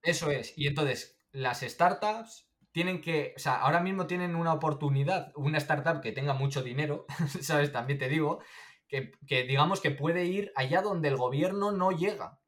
[0.03, 0.57] Eso es.
[0.57, 6.01] Y entonces, las startups tienen que, o sea, ahora mismo tienen una oportunidad, una startup
[6.01, 7.07] que tenga mucho dinero,
[7.43, 7.73] ¿sabes?
[7.73, 8.41] También te digo,
[8.89, 12.41] que, que digamos que puede ir allá donde el gobierno no llega.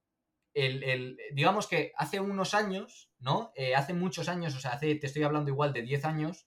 [0.54, 3.52] El, el- digamos que hace unos años, ¿no?
[3.56, 6.46] Eh, hace muchos años, o sea, hace, te estoy hablando igual de 10 años,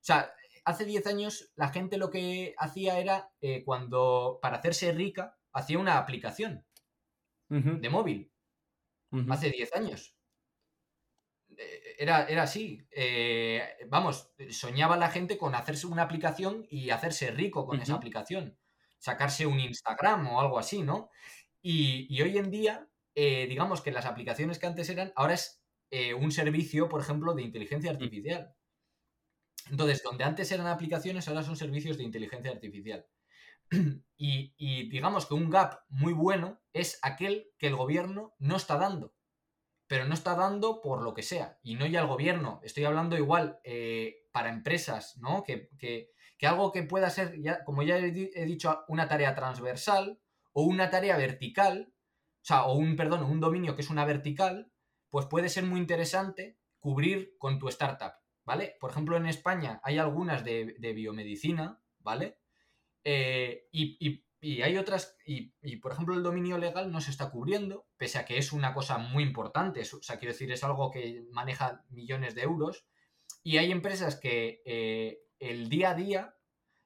[0.00, 0.32] o sea,
[0.64, 5.78] hace 10 años la gente lo que hacía era, eh, cuando, para hacerse rica, hacía
[5.78, 6.66] una aplicación
[7.80, 8.32] de móvil
[9.28, 10.16] hace 10 años.
[11.58, 12.86] Eh, Era, era así.
[12.90, 18.58] Eh, vamos, soñaba la gente con hacerse una aplicación y hacerse rico con esa aplicación.
[18.98, 21.10] Sacarse un Instagram o algo así, ¿no?
[21.62, 25.62] Y, y hoy en día, eh, digamos que las aplicaciones que antes eran, ahora es
[25.90, 28.54] eh, un servicio, por ejemplo, de inteligencia artificial.
[29.70, 33.06] Entonces, donde antes eran aplicaciones, ahora son servicios de inteligencia artificial.
[34.18, 38.76] Y, y digamos que un gap muy bueno es aquel que el gobierno no está
[38.78, 39.14] dando.
[39.92, 41.58] Pero no está dando por lo que sea.
[41.62, 42.60] Y no ya el gobierno.
[42.64, 45.42] Estoy hablando igual eh, para empresas, ¿no?
[45.44, 49.06] Que, que- que algo que pueda ser, ya, como ya he, di- he dicho, una
[49.06, 50.18] tarea transversal
[50.54, 54.72] o una tarea vertical, o sea, o un, perdón, un dominio que es una vertical,
[55.10, 58.14] pues puede ser muy interesante cubrir con tu startup,
[58.46, 58.76] ¿vale?
[58.80, 62.38] Por ejemplo, en España hay algunas de, biomedicina, ¿vale?
[63.04, 63.98] Eh, y-
[64.42, 68.18] y hay otras, y, y, por ejemplo el dominio legal no se está cubriendo, pese
[68.18, 71.24] a que es una cosa muy importante, es- o sea, quiero decir, es algo que
[71.30, 72.84] maneja millones de euros,
[73.44, 76.34] y hay empresas que eh, el día a día,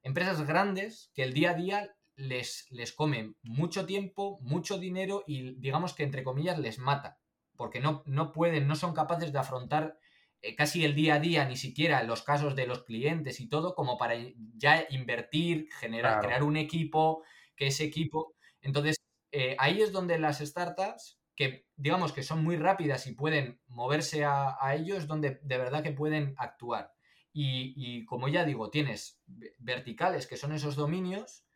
[0.03, 5.55] empresas grandes, que el día a día les, les come mucho tiempo, mucho dinero y
[5.59, 7.19] digamos que entre comillas les mata,
[7.57, 9.99] porque no, no pueden, no son capaces de afrontar
[10.43, 13.75] eh, casi el día a día, ni siquiera los casos de los clientes y todo,
[13.75, 14.15] como para
[14.57, 16.29] ya invertir, generar, Claro.
[16.29, 17.23] crear un equipo,
[17.57, 18.35] que ese equipo.
[18.61, 18.97] Entonces,
[19.33, 24.25] eh, ahí es donde las startups, que digamos que son muy rápidas y pueden moverse
[24.25, 26.93] a, a ello, es donde de verdad que pueden actuar.
[27.33, 31.47] Y, y como ya digo, tienes ve- verticales, que son esos dominios,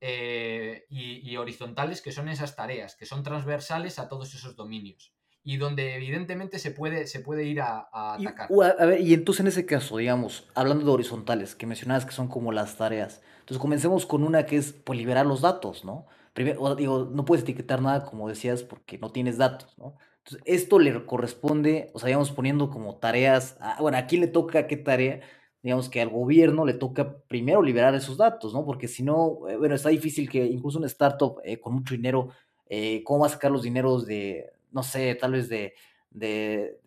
[0.00, 5.12] eh, y, horizontales, que son esas tareas, que son transversales a todos esos dominios.
[5.42, 8.48] Y donde evidentemente se puede, se puede ir a, atacar.
[8.50, 12.12] Y, a, ver, y entonces en ese caso, digamos, hablando de horizontales, que mencionabas que
[12.12, 16.06] son como las tareas, entonces comencemos con una que es pues, liberar los datos, ¿no?
[16.34, 19.96] Primero, digo, no puedes etiquetar nada, como decías, porque no tienes datos, ¿no?
[20.18, 24.66] Entonces, esto le corresponde, o sea, digamos, poniendo como tareas, bueno, ¿a quién le toca
[24.66, 25.22] qué tarea?
[25.62, 28.66] digamos que al gobierno le toca primero liberar esos datos, ¿no?
[28.66, 32.28] Porque si no, eh, bueno, está difícil que incluso una startup eh, con mucho dinero,
[32.68, 35.74] eh, ¿cómo va a sacar los dineros de, no sé, tal vez de,
[36.18, 36.80] de,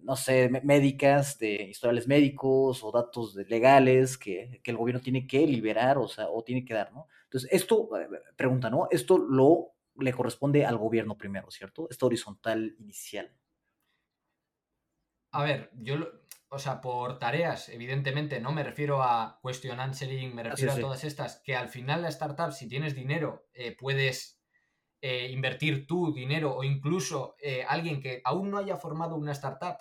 [0.00, 5.46] no sé, médicas, de historiales médicos o datos legales que, que, el gobierno tiene que
[5.46, 7.08] liberar, o sea, o tiene que dar, ¿no?
[7.24, 7.88] Entonces, esto,
[8.36, 8.88] pregunta, ¿no?
[8.90, 11.86] Esto lo le corresponde al gobierno primero, ¿cierto?
[11.90, 13.30] Esta horizontal inicial.
[15.32, 15.96] A ver, yo
[16.54, 21.02] o sea, por tareas, evidentemente, no me refiero a question answering, me refiero a todas
[21.02, 24.41] estas, que al final la startup, si tienes dinero, eh, puedes
[25.04, 29.78] eh, invertir tu dinero o incluso eh, alguien que aún no haya formado una startup,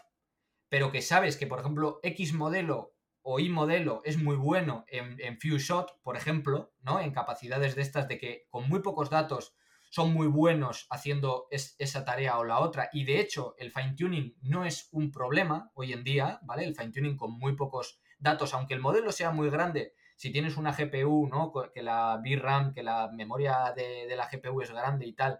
[0.67, 5.37] pero que sabes que, por ejemplo, X modelo o Y modelo es muy bueno en,
[5.37, 6.99] few shot, por ejemplo, ¿no?
[6.99, 9.53] En capacidades de estas de que con muy pocos datos
[9.91, 12.89] son muy buenos haciendo esa tarea o la otra.
[12.91, 16.63] Y de hecho, el fine tuning no es un problema hoy en día, ¿vale?
[16.63, 20.57] El fine tuning con muy pocos datos, aunque el modelo sea muy grande, si tienes
[20.57, 21.51] una GPU, ¿no?
[21.73, 25.39] Que la VRAM, que la memoria de, la GPU es grande y tal,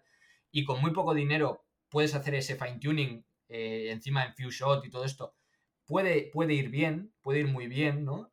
[0.52, 4.86] y con muy poco dinero puedes hacer ese fine tuning eh, encima en few shot
[4.86, 5.36] y todo esto,
[5.86, 8.32] puede, puede ir bien, puede ir muy bien, ¿no?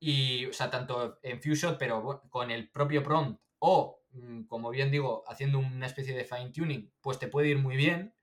[0.00, 4.70] Y, o sea, tanto en few shot, pero con el propio prompt o Mm, como
[4.70, 8.14] bien digo, haciendo una especie de fine tuning, pues te puede ir muy bien.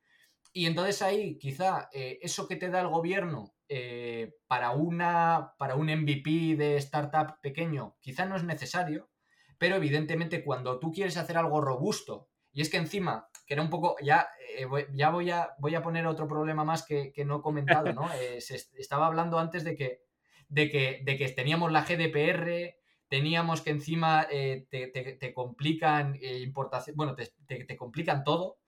[0.53, 5.75] Y entonces ahí quizá eh, eso que te da el gobierno eh, para, una, para
[5.75, 9.09] un MVP de startup pequeño quizá no es necesario,
[9.57, 13.69] pero evidentemente cuando tú quieres hacer algo robusto, y es que encima, que era un
[13.69, 17.41] poco, ya, eh, ya voy, a, voy a poner otro problema más que, no he
[17.41, 18.09] comentado, ¿no?
[18.39, 20.01] se estaba hablando antes de que,
[20.49, 22.75] de que, de que teníamos la GDPR,
[23.11, 28.59] teníamos que encima eh, te, complican eh, importación, bueno, te, complican todo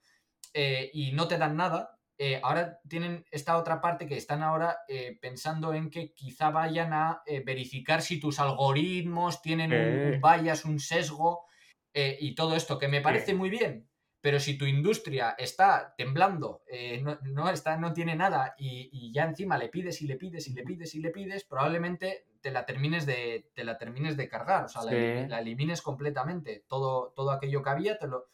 [0.52, 1.98] eh, y no te dan nada.
[2.42, 4.78] Ahora tienen esta otra parte que están ahora
[5.20, 11.46] pensando en que quizá vayan a verificar si tus algoritmos tienen un, bias, un sesgo
[11.92, 13.88] y todo esto, que me parece muy bien,
[14.20, 16.62] pero si tu industria está temblando,
[17.22, 20.54] no, está, no tiene nada y, y, ya encima le pides y le pides y
[20.54, 24.66] le pides y le pides, probablemente te la termines de, te la termines de cargar,
[24.66, 26.62] o sea, la, elimines completamente.
[26.68, 28.26] Todo, todo aquello que había te lo,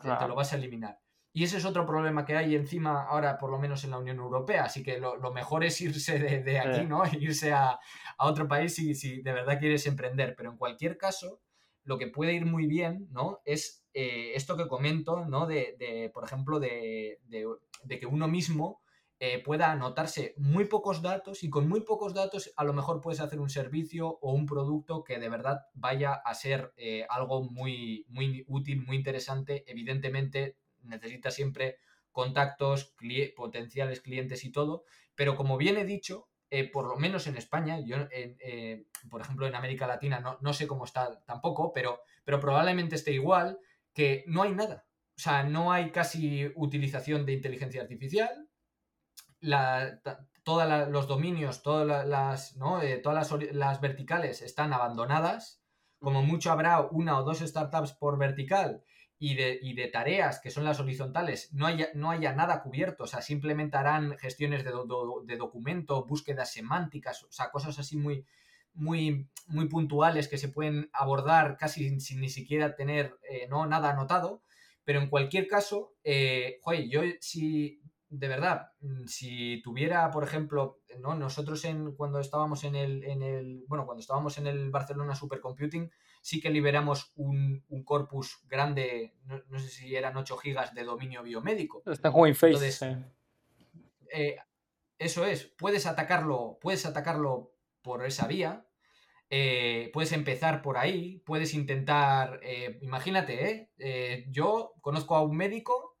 [0.00, 1.00] te lo vas a eliminar.
[1.36, 4.16] Y ese es otro problema que hay encima ahora, por lo menos en la Unión
[4.16, 4.64] Europea.
[4.64, 7.02] Así que lo, mejor es irse de, aquí, ¿no?
[7.20, 7.78] Irse a,
[8.16, 10.34] otro país si, si, de verdad quieres emprender.
[10.34, 11.42] Pero en cualquier caso,
[11.84, 13.42] lo que puede ir muy bien, ¿no?
[13.44, 15.46] Es eh, esto que comento, ¿no?
[15.46, 18.80] De, por ejemplo, de, de, que uno mismo
[19.20, 23.20] eh, pueda anotarse muy pocos datos y con muy pocos datos a lo mejor puedes
[23.20, 28.06] hacer un servicio o un producto que de verdad vaya a ser eh, algo muy,
[28.08, 29.64] muy útil, muy interesante.
[29.66, 30.56] Evidentemente
[30.86, 31.78] necesita siempre
[32.12, 32.94] contactos,
[33.36, 34.84] potenciales clientes y todo,
[35.14, 37.96] pero como bien he dicho, eh, por lo menos en España, yo,
[39.10, 43.12] por ejemplo, en América Latina no, no, sé cómo está tampoco, pero, pero probablemente esté
[43.12, 43.58] igual,
[43.92, 44.86] que no hay nada.
[45.16, 48.48] O sea, no hay casi utilización de inteligencia artificial,
[50.42, 52.82] todos los dominios, todas las, ¿no?
[52.82, 55.62] Eh, todas las, verticales están abandonadas.
[55.98, 58.82] Como mucho habrá una o dos startups por vertical
[59.18, 63.04] y de, de tareas que son las horizontales, no haya, no haya nada cubierto.
[63.04, 64.72] O sea, simplemente harán gestiones de,
[65.24, 68.24] de documento, búsquedas semánticas, o sea, cosas así muy,
[68.74, 73.66] muy, muy puntuales que se pueden abordar casi sin, ni siquiera tener eh, ¿no?
[73.66, 74.42] nada anotado.
[74.84, 81.14] Pero en cualquier caso, eh, yo si de verdad, mm, si tuviera, por ejemplo, ¿no?
[81.14, 85.90] nosotros en, cuando estábamos en el, en el, bueno, cuando estábamos en el Barcelona Supercomputing,
[86.26, 91.84] sí que liberamos un, corpus grande, no, sé si eran 8 gigas de dominio biomédico.
[91.86, 92.82] Está como Entonces,
[94.12, 94.36] eh,
[94.98, 98.66] eso es, puedes atacarlo, puedes atacarlo por esa vía,
[99.30, 103.70] eh, puedes empezar por ahí, puedes intentar, eh, imagínate,
[104.28, 105.96] yo conozco a un médico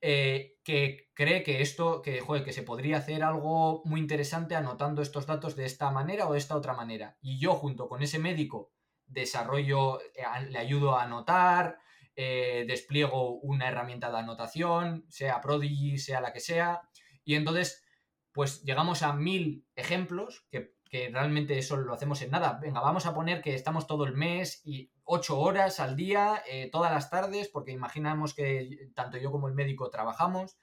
[0.00, 5.26] eh, que cree que esto, que, que se podría hacer algo muy interesante anotando estos
[5.26, 7.16] datos de esta manera o de esta otra manera.
[7.20, 8.70] Y yo, junto con ese médico,
[9.08, 11.78] desarrollo, eh, le ayudo a anotar,
[12.14, 16.82] eh, despliego una herramienta de anotación, sea Prodigy, sea la que sea,
[17.24, 17.84] y entonces,
[18.32, 22.58] pues llegamos a mil ejemplos que, que realmente eso lo hacemos en nada.
[22.60, 26.70] Venga, vamos a poner que estamos todo el mes y ocho horas al día, eh,
[26.70, 30.58] todas las tardes, porque imaginamos que tanto yo como el médico trabajamos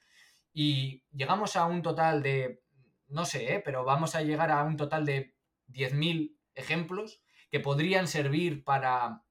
[0.52, 2.62] y llegamos a un total de,
[3.08, 5.36] no sé, pero vamos a llegar a un total de
[5.68, 7.22] 10.000 ejemplos
[7.56, 9.22] que podrían servir para,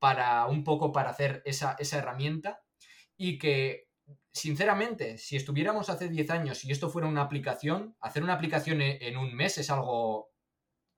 [0.00, 2.60] para un poco para hacer esa, esa herramienta
[3.16, 3.86] y que
[4.32, 8.98] sinceramente, si estuviéramos hace 10 años y esto fuera una aplicación, hacer una aplicación e,
[9.00, 10.32] en un mes es algo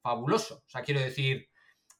[0.03, 0.62] fabuloso.
[0.66, 1.51] O sea, quiero decir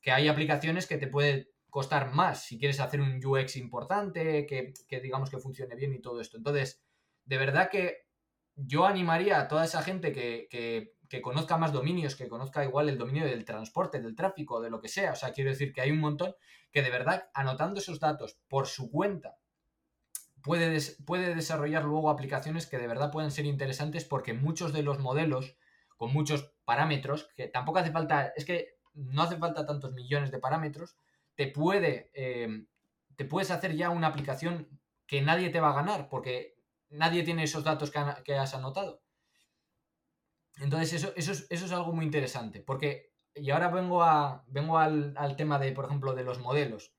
[0.01, 4.73] que hay aplicaciones que te puede costar más si quieres hacer un UX importante, que,
[5.03, 6.39] digamos que funcione bien y todo esto.
[6.39, 6.83] Entonces,
[7.27, 8.07] de verdad que
[8.57, 12.99] yo animaría a toda esa gente que, que, conozca más dominios, que conozca igual el
[12.99, 15.13] dominio del transporte, del tráfico, de lo que sea.
[15.13, 16.35] O sea, quiero decir que hay un montón
[16.71, 19.39] que de verdad, anotando esos datos por su cuenta,
[20.43, 24.99] puede, puede desarrollar luego aplicaciones que de verdad pueden ser interesantes porque muchos de los
[24.99, 25.57] modelos
[25.97, 30.39] con muchos parámetros, que tampoco hace falta, es que no hace falta tantos millones de
[30.39, 30.97] parámetros,
[31.35, 32.67] te puede, eh,
[33.17, 36.55] te puedes hacer ya una aplicación que nadie te va a ganar porque
[36.89, 39.03] nadie tiene esos datos que, has anotado.
[40.61, 44.79] Entonces eso, eso, es, eso es algo muy interesante porque, y ahora vengo, a, vengo
[44.79, 46.95] al, al tema de, por ejemplo, de los modelos.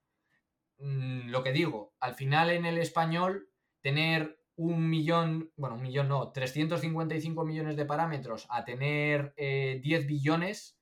[0.80, 3.50] Mm, lo que digo, al final en el español,
[3.82, 10.06] tener un millón, bueno, un millón no, 355 millones de parámetros a tener 10 eh,
[10.08, 10.80] billones,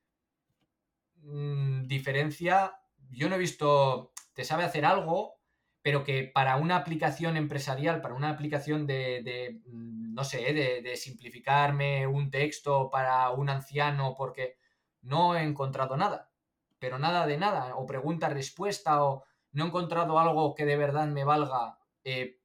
[1.17, 2.73] mm, diferencia,
[3.09, 5.38] yo no he visto, te sabe hacer algo,
[5.81, 10.97] pero que para una aplicación empresarial, para una aplicación de, mm, no sé, de, de,
[10.97, 14.57] simplificarme un texto para un anciano, porque
[15.01, 16.31] no he encontrado nada,
[16.79, 21.23] pero nada de nada, o pregunta-respuesta, o no he encontrado algo que de verdad me
[21.23, 22.39] valga, eh,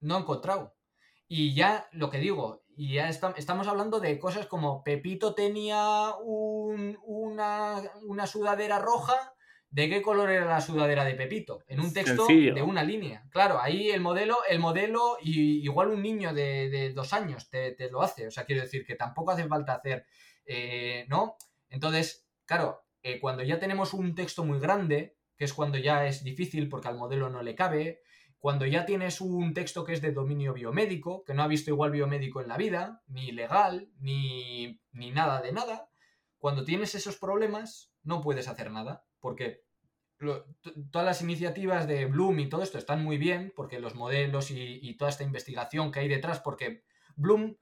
[0.00, 0.74] no he encontrado.
[1.28, 7.82] Y ya lo que digo, y ya estamos hablando de cosas como Pepito tenía una,
[8.06, 9.34] una, sudadera roja,
[9.70, 11.62] ¿de qué color era la sudadera de Pepito?
[11.66, 13.24] En un texto de una línea.
[13.30, 18.02] Claro, ahí el modelo, el modelo, y igual un niño de, dos años te, lo
[18.02, 18.26] hace.
[18.26, 20.06] O sea, quiero decir que tampoco hace falta hacer,
[20.44, 21.36] eh, ¿no?
[21.68, 26.22] Entonces, claro, eh, cuando ya tenemos un texto muy grande, que es cuando ya es
[26.22, 28.02] difícil porque al modelo no le cabe,
[28.40, 31.90] cuando ya tienes un texto que es de dominio biomédico, que no ha visto igual
[31.90, 35.90] biomédico en la vida, ni legal, ni, nada de nada,
[36.38, 39.62] cuando tienes esos problemas no puedes hacer nada, porque
[40.90, 44.94] todas las iniciativas de Bloom y todo esto están muy bien, porque los modelos y,
[44.98, 46.84] toda esta investigación que hay detrás, porque
[47.16, 47.56] Bloom,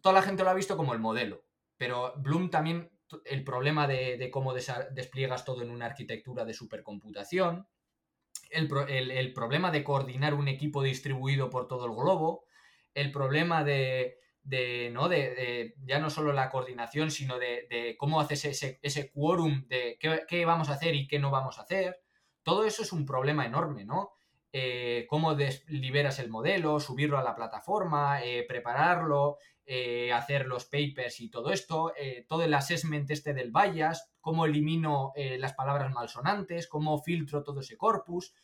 [0.00, 1.44] toda la gente lo ha visto como el modelo,
[1.76, 2.90] pero Bloom también
[3.26, 7.68] el problema de, cómo despliegas todo en una arquitectura de supercomputación,
[8.50, 12.46] el, problema de coordinar un equipo distribuido por todo el globo,
[12.94, 15.08] el problema de, ¿no?
[15.08, 20.44] De, ya no solo la coordinación, sino de, cómo haces ese, ese quórum de qué,
[20.44, 22.00] vamos a hacer y qué no vamos a hacer.
[22.42, 24.12] Todo eso es un problema enorme, ¿no?
[24.52, 25.36] Eh, cómo
[25.66, 31.50] liberas el modelo, subirlo a la plataforma, eh, prepararlo, eh, hacer los papers y todo
[31.50, 31.92] esto,
[32.28, 37.76] todo el assessment este del bias, cómo elimino las palabras malsonantes, cómo filtro todo ese
[37.76, 38.34] corpus.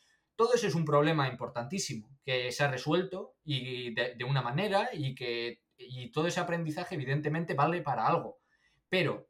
[0.41, 5.15] Todo eso es un problema importantísimo que se ha resuelto y de, una manera y
[5.15, 8.41] que y todo ese aprendizaje evidentemente vale para algo.
[8.89, 9.29] Pero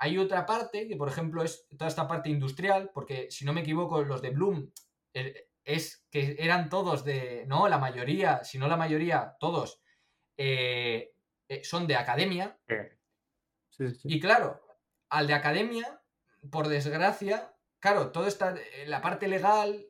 [0.00, 3.60] hay otra parte que, por ejemplo, es toda esta parte industrial, porque si no me
[3.60, 4.70] equivoco, los de Bloom
[5.68, 9.82] es que eran todos de, no, la mayoría, si no la mayoría, todos
[10.38, 11.12] eh,
[11.46, 12.58] eh, son de academia.
[14.04, 14.62] Y claro,
[15.10, 16.00] al de academia,
[16.50, 19.87] por desgracia, claro, todo está, eh, la parte legal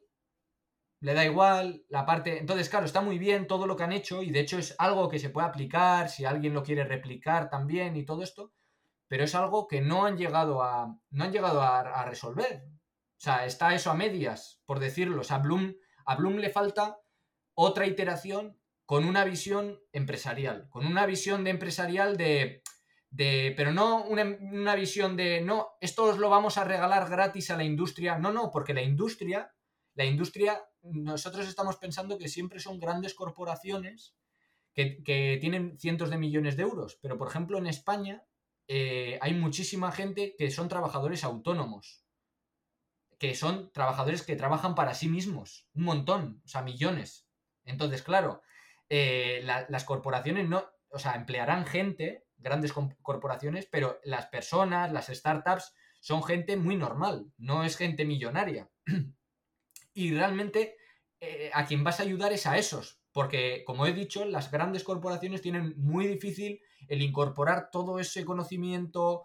[1.00, 4.22] le da igual, la parte, entonces claro, está muy bien todo lo que han hecho
[4.22, 7.96] y de hecho es algo que se puede aplicar si alguien lo quiere replicar también
[7.96, 8.52] y todo esto,
[9.08, 12.64] pero es algo que no han llegado a, no han llegado a, resolver.
[12.66, 15.22] O sea, está eso a medias, por decirlo.
[15.22, 15.74] O sea, Bloom,
[16.04, 16.98] a Bloom le falta
[17.54, 22.62] otra iteración con una visión empresarial, con una visión de empresarial de,
[23.10, 27.56] de pero no una, visión de, no, esto os lo vamos a regalar gratis a
[27.56, 29.52] la industria, no, no, porque la industria,
[29.94, 30.62] la industria,
[30.92, 34.14] nosotros estamos pensando que siempre son grandes corporaciones
[34.74, 38.24] que, tienen cientos de millones de euros, pero por ejemplo en España
[38.68, 42.04] eh, hay muchísima gente que son trabajadores autónomos,
[43.18, 47.26] que son trabajadores que trabajan para sí mismos, un montón, o sea, millones.
[47.64, 48.42] Entonces, claro,
[48.88, 55.74] eh, las corporaciones no, o sea, emplearán gente, grandes corporaciones, pero las personas, las startups,
[56.00, 58.70] son gente muy normal, no es gente millonaria.
[59.92, 60.77] y realmente
[61.20, 64.84] eh, a quien vas a ayudar es a esos, porque como he dicho, las grandes
[64.84, 69.24] corporaciones tienen muy difícil el incorporar todo ese conocimiento,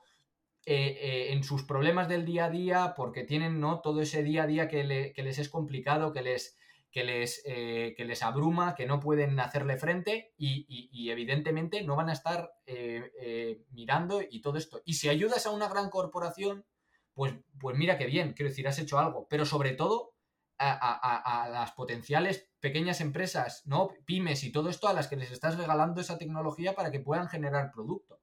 [0.66, 3.82] eh, eh, en sus problemas del día a día, porque tienen ¿no?
[3.82, 6.58] todo ese día a día que, le- que les es complicado, que les,
[6.92, 12.14] que, les, que les abruma, que no pueden hacerle frente y, evidentemente no van a
[12.14, 12.52] estar
[13.72, 14.82] mirando y todo esto.
[14.86, 16.66] Y si ayudas a una gran corporación,
[17.14, 20.13] pues, pues mira qué bien, quiero decir, has hecho algo, pero sobre todo
[20.58, 23.90] a, a- a- a las potenciales pequeñas empresas, ¿no?
[24.06, 27.28] Pymes y todo esto a las que les estás regalando esa tecnología para que puedan
[27.28, 28.20] generar producto.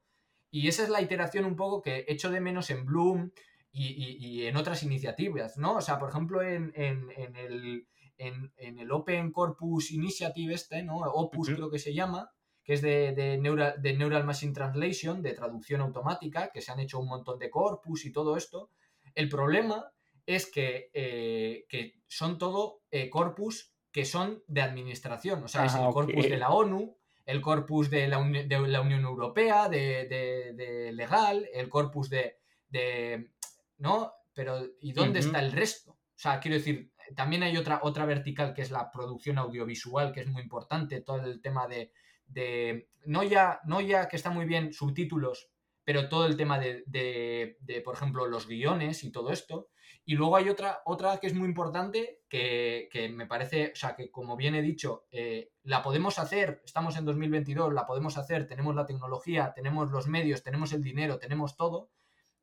[0.51, 3.31] Y esa es la iteración un poco que echo de menos en Bloom
[3.73, 5.75] y, y- y en otras iniciativas, ¿no?
[5.77, 7.87] O sea, por ejemplo, en, en- en el,
[8.19, 10.99] en, en el Open Corpus Initiative este, ¿no?
[10.99, 11.57] Opus Ujú.
[11.57, 12.31] creo que se llama,
[12.65, 16.81] que es de, de Neural, de Neural Machine Translation, de traducción automática, que se han
[16.81, 18.71] hecho un montón de corpus y todo esto.
[19.15, 19.91] El problema
[20.27, 25.75] es que, eh, que son todo eh, corpus que son de administración, o sea, es
[25.75, 26.97] Ah, el corpus de la ONU,
[27.27, 32.09] el corpus de la, Uni- de la Unión Europea, de, de- de legal, el corpus
[32.09, 33.31] de, de-
[33.79, 34.13] ¿no?
[34.33, 35.93] Pero ¿y dónde está el resto?
[35.93, 40.21] O sea, quiero decir, también hay otra, otra vertical que es la producción audiovisual, que
[40.21, 41.93] es muy importante, todo el tema de,
[42.27, 45.49] de- no, ya, no ya que está muy bien subtítulos,
[45.83, 49.71] pero todo el tema de, de- de, por ejemplo, los guiones y todo esto.
[50.11, 53.95] Y luego hay otra, otra que es muy importante, que, que me parece, o sea,
[53.95, 58.49] que como bien he dicho, eh, la podemos hacer, estamos en 2022, la podemos hacer,
[58.49, 61.93] tenemos la tecnología, tenemos los medios, tenemos el dinero, tenemos todo.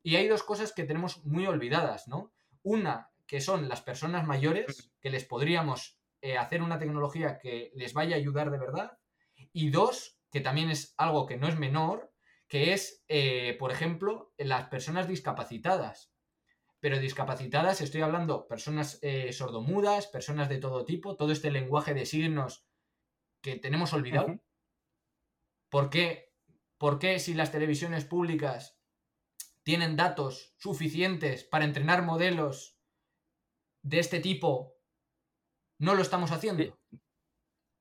[0.02, 2.32] Y hay dos cosas que tenemos muy olvidadas, ¿no?
[2.62, 7.92] Una, que son las personas mayores, que les podríamos eh, hacer una tecnología que les
[7.92, 8.98] vaya a ayudar de verdad.
[9.52, 12.14] Y dos, que también es algo que no es menor,
[12.48, 16.14] que es, eh, por ejemplo, las personas discapacitadas.
[16.80, 22.06] Pero discapacitadas, estoy hablando personas eh, sordomudas, personas de todo tipo, todo este lenguaje de
[22.06, 22.66] signos
[23.42, 24.28] que tenemos olvidado.
[24.28, 24.42] Ujú.
[25.70, 26.32] ¿Por qué?
[26.78, 28.80] ¿Por qué si las televisiones públicas
[29.64, 32.78] tienen datos suficientes para entrenar modelos
[33.82, 34.76] de este tipo,
[35.80, 36.77] no lo estamos haciendo?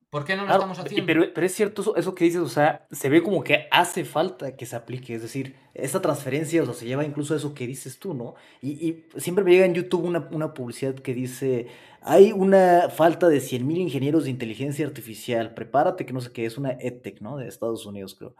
[0.09, 1.05] ¿Por qué no lo Claro, estamos haciendo?
[1.05, 4.05] pero, pero es cierto eso, eso que dices, o sea, se ve como que hace
[4.05, 7.53] falta que se aplique, es decir, esta transferencia, o sea, se lleva incluso a eso
[7.53, 8.35] que dices tú, ¿no?
[8.61, 11.67] Y, y siempre me llega en YouTube una, una publicidad que dice,
[11.99, 16.57] hay una falta de 100.000 ingenieros de inteligencia artificial, prepárate, que no sé qué, es
[16.57, 17.35] una EdTech, ¿no?
[17.37, 18.33] De Estados Unidos, creo.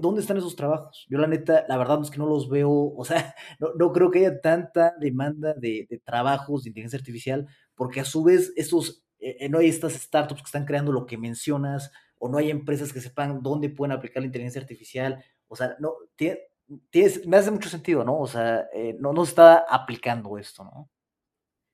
[0.00, 1.06] ¿dónde están esos trabajos?
[1.08, 4.10] Yo la neta, la verdad es que no los veo, o sea, no, no creo
[4.10, 7.46] que haya tanta demanda de, de trabajos de inteligencia artificial,
[7.76, 9.04] porque a su vez esos
[9.40, 12.92] eh, no hay estas startups que están creando lo que mencionas, o no hay empresas
[12.92, 15.24] que sepan dónde pueden aplicar la inteligencia artificial.
[15.48, 16.40] O sea, no, tiene,
[16.90, 18.18] tienes- me hace mucho sentido, ¿no?
[18.18, 20.90] O sea, eh, no, no se está aplicando esto, ¿no?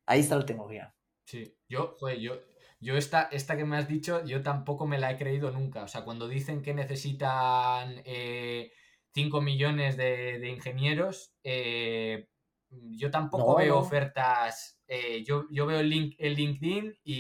[0.06, 0.94] Ahí está la tecnología.
[1.24, 2.40] Sí, yo, joder, yo,
[2.80, 5.84] yo esta, esta que me has dicho, yo tampoco me la he creído nunca.
[5.84, 8.72] O sea, cuando dicen que necesitan eh,
[9.14, 12.28] 5 millones de, de ingenieros, eh,
[12.70, 13.80] yo tampoco No, veo no.
[13.80, 14.80] ofertas.
[14.88, 17.14] eh, yo, yo veo el, link, el LinkedIn y,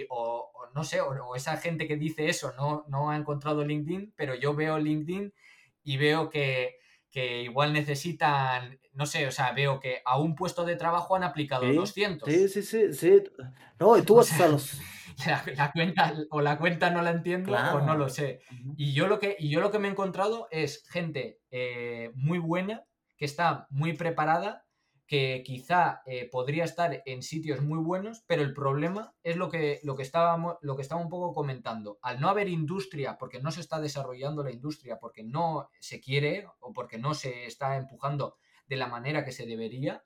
[0.00, 3.16] y- o, o no sé, o, o esa gente que dice eso no, no ha
[3.16, 5.32] encontrado LinkedIn, pero yo veo LinkedIn
[5.82, 6.76] y veo que,
[7.10, 11.24] que igual necesitan, no sé, o sea, veo que a un puesto de trabajo han
[11.24, 12.28] aplicado Sí, 200.
[12.30, 13.22] Sí, sí, sí, sí.
[13.80, 14.78] No, y tú vas a los...
[15.26, 18.40] la, la cuenta o la cuenta no la entiendo o no lo sé.
[18.76, 22.38] Y yo lo que, y yo lo que me he encontrado es gente eh, muy
[22.38, 22.84] buena,
[23.16, 24.63] que está muy preparada,
[25.06, 29.80] que quizá eh, podría estar en sitios muy buenos, pero el problema es lo que,
[29.82, 31.98] lo, que estábamos, lo que estaba un poco comentando.
[32.00, 36.46] Al no haber industria, porque no se está desarrollando la industria, porque no se quiere
[36.60, 38.36] o porque no se está empujando
[38.66, 40.04] de la manera que se debería,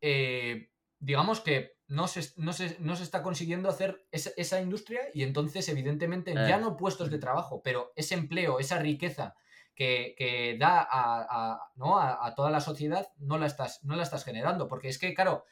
[0.00, 5.00] eh, digamos que no se, no, se, no se está consiguiendo hacer esa, esa industria
[5.12, 6.60] y entonces evidentemente ya Eh.
[6.60, 9.34] no puestos de trabajo, pero ese empleo, esa riqueza
[9.76, 11.98] que, da a, ¿no?
[12.00, 15.44] a, toda la sociedad no la, estás, no la estás generando, porque es que, claro,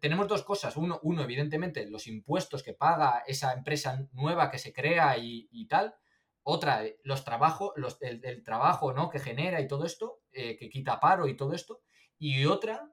[0.00, 0.76] tenemos dos cosas.
[0.76, 5.66] Uno, uno, evidentemente, los impuestos que paga esa empresa nueva que se crea y, y
[5.68, 5.94] tal.
[6.42, 9.10] Otra, eh, los trabajos, los, el, trabajo ¿no?
[9.10, 11.82] que genera y todo esto, eh, que quita paro y todo esto.
[12.18, 12.90] Y otra,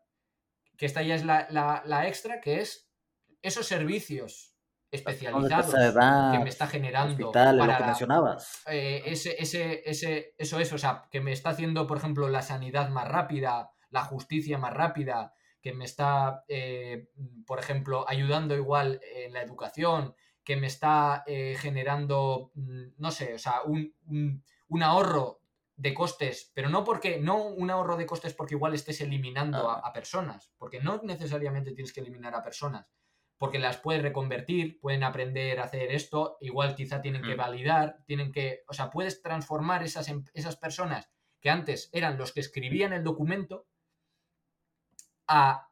[0.77, 2.89] que esta ya es la, la- la extra, que es
[3.41, 4.48] esos servicios
[4.91, 8.63] especializados edad, que me está generando hospitales, lo para que mencionabas.
[8.67, 12.41] eh, ese, ese, ese, eso es, o sea, que me está haciendo, por ejemplo, la
[12.41, 17.09] sanidad más rápida, la justicia más rápida, que me está, eh,
[17.45, 23.33] por ejemplo, ayudando igual en la educación, que me está eh, generando, mm, no sé,
[23.35, 25.41] o sea, un, un- un ahorro
[25.75, 29.75] de costes, pero no porque, no un ahorro de costes porque igual estés eliminando a,
[29.75, 29.81] Ah.
[29.85, 32.87] a personas, porque no necesariamente tienes que eliminar a personas,
[33.39, 37.37] porque las puedes reconvertir, pueden aprender a hacer esto, igual quizá tienen que Mm.
[37.37, 41.09] validar, tienen que, o sea, puedes transformar esas, em- esas personas
[41.39, 43.65] que antes eran los que escribían el documento
[45.27, 45.69] a,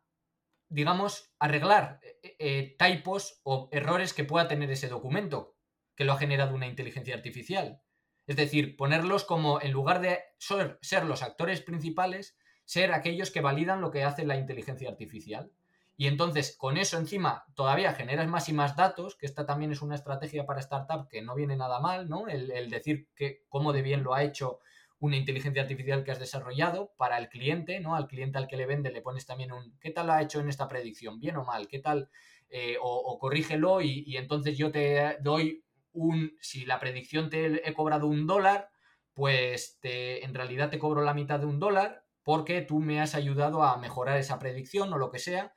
[0.70, 5.55] digamos, arreglar eh, eh, typos o errores que pueda tener ese documento
[5.95, 7.82] que lo ha generado una inteligencia artificial.
[8.28, 13.41] Es decir, ponerlos como, en lugar de ser, ser los actores principales, ser aquellos que
[13.41, 15.51] validan lo que hace la inteligencia artificial.
[16.00, 19.82] Y entonces, con eso encima, todavía generas más y más datos, que esta también es
[19.82, 22.28] una estrategia para startup que no viene nada mal, ¿no?
[22.28, 24.60] El, decir que cómo de bien lo ha hecho
[25.00, 27.95] una inteligencia artificial que has desarrollado para el cliente, ¿no?
[27.95, 30.39] Al cliente al que le vende le pones también un ¿qué tal lo ha hecho
[30.39, 31.20] en esta predicción?
[31.20, 31.68] ¿Bien o mal?
[31.68, 32.10] ¿Qué tal?
[32.50, 37.74] Eh, o, corrígelo y, y, entonces yo te doy un, si la predicción te he
[37.74, 38.70] cobrado un dólar,
[39.14, 43.16] pues te, en realidad te cobro la mitad de un dólar porque tú me has
[43.16, 45.54] ayudado a mejorar esa predicción o lo que sea.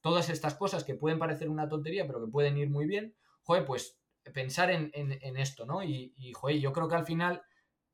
[0.00, 3.64] Todas estas cosas que pueden parecer una tontería, pero que pueden ir muy bien, joder,
[3.64, 3.98] pues
[4.32, 4.90] pensar en,
[5.36, 5.82] esto, ¿no?
[5.82, 7.42] Y, y, joder, yo creo que al final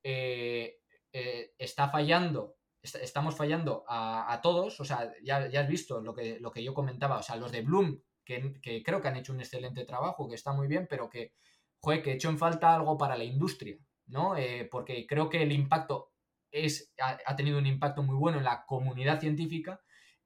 [0.03, 0.81] eh,
[1.13, 6.51] eh, está fallando, estamos fallando a, todos, o sea, ya, has visto lo que, lo
[6.51, 9.85] que yo comentaba, o sea, los de Bloom, que, creo que han hecho un excelente
[9.85, 11.35] trabajo, que está muy bien, pero que,
[11.79, 14.37] joder, que he hecho en falta algo para la industria, ¿no?
[14.37, 16.13] Eh, porque creo que el impacto
[16.51, 19.81] es, ha, tenido un impacto muy bueno en la comunidad científica,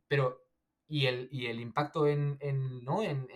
[0.09, 0.48] pero
[0.89, 2.39] y el, y el impacto en,
[2.83, 3.03] ¿no?
[3.03, 3.29] en,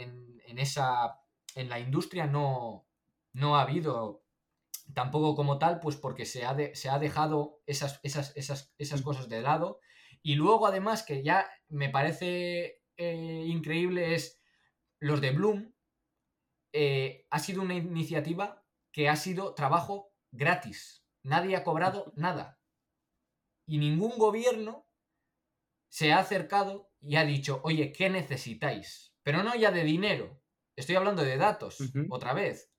[0.57, 1.19] esa
[1.55, 2.87] en la industria no,
[3.33, 4.25] no ha habido
[4.95, 9.29] tampoco como tal, pues porque se ha, se ha dejado esas, esas, esas, esas, cosas
[9.29, 9.81] de lado.
[10.23, 14.41] Y luego, además, que ya me parece eh, increíble es
[15.01, 15.75] los de Bloom.
[16.73, 21.05] Eh, ha sido una iniciativa que ha sido trabajo gratis.
[21.23, 22.61] Nadie ha cobrado nada.
[23.67, 24.87] Y ningún gobierno
[25.89, 29.13] se ha acercado y ha dicho, oye, ¿qué necesitáis?
[29.23, 30.41] Pero no ya de dinero.
[30.77, 31.79] Estoy hablando de datos,
[32.09, 32.73] otra vez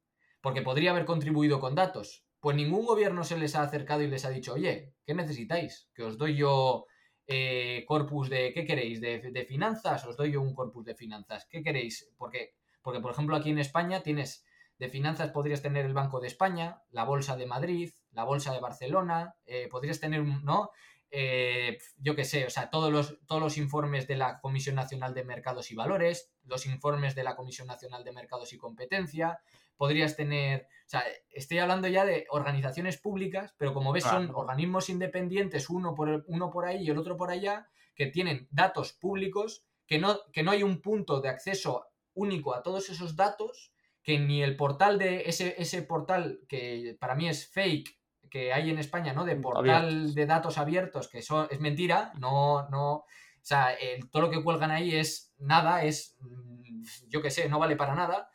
[0.44, 2.26] porque podría haber contribuido con datos.
[2.42, 5.90] Pues ningún gobierno se les ha acercado y les ha dicho, oye, ¿qué necesitáis?
[5.96, 6.86] Que os doy yo
[7.28, 9.00] eh, corpus de, ¿qué queréis?
[9.00, 10.06] De, finanzas?
[10.06, 11.48] Os doy yo un corpus de finanzas.
[11.50, 12.12] ¿Qué queréis?
[12.18, 14.46] Porque, porque, por ejemplo, aquí en España tienes,
[14.78, 18.60] de finanzas podrías tener el Banco de España, la Bolsa de Madrid, la Bolsa de
[18.60, 20.72] Barcelona, eh, podrías tener, ¿no?
[21.16, 25.14] Eh, yo qué sé, o sea, todos los, todos los informes de la Comisión Nacional
[25.14, 29.40] de Mercados y Valores, los informes de la Comisión Nacional de Mercados y Competencia,
[29.78, 34.90] podrías tener, o sea, estoy hablando ya de organizaciones públicas, pero como ves son organismos
[34.90, 39.68] independientes, uno por, uno por ahí y el otro por allá, que tienen datos públicos,
[39.86, 41.86] que no, que no hay un punto de acceso
[42.16, 47.14] único a todos esos datos, que ni el portal de ese, ese portal que para
[47.14, 48.00] mí es fake
[48.34, 49.26] que hay en España, ¿no?
[49.26, 53.06] De portal de datos abiertos, que eso es mentira, no, no, o
[53.44, 53.78] sea,
[54.12, 57.94] todo lo que cuelgan ahí es nada, es, mm, yo qué sé, no vale para
[57.94, 58.32] nada.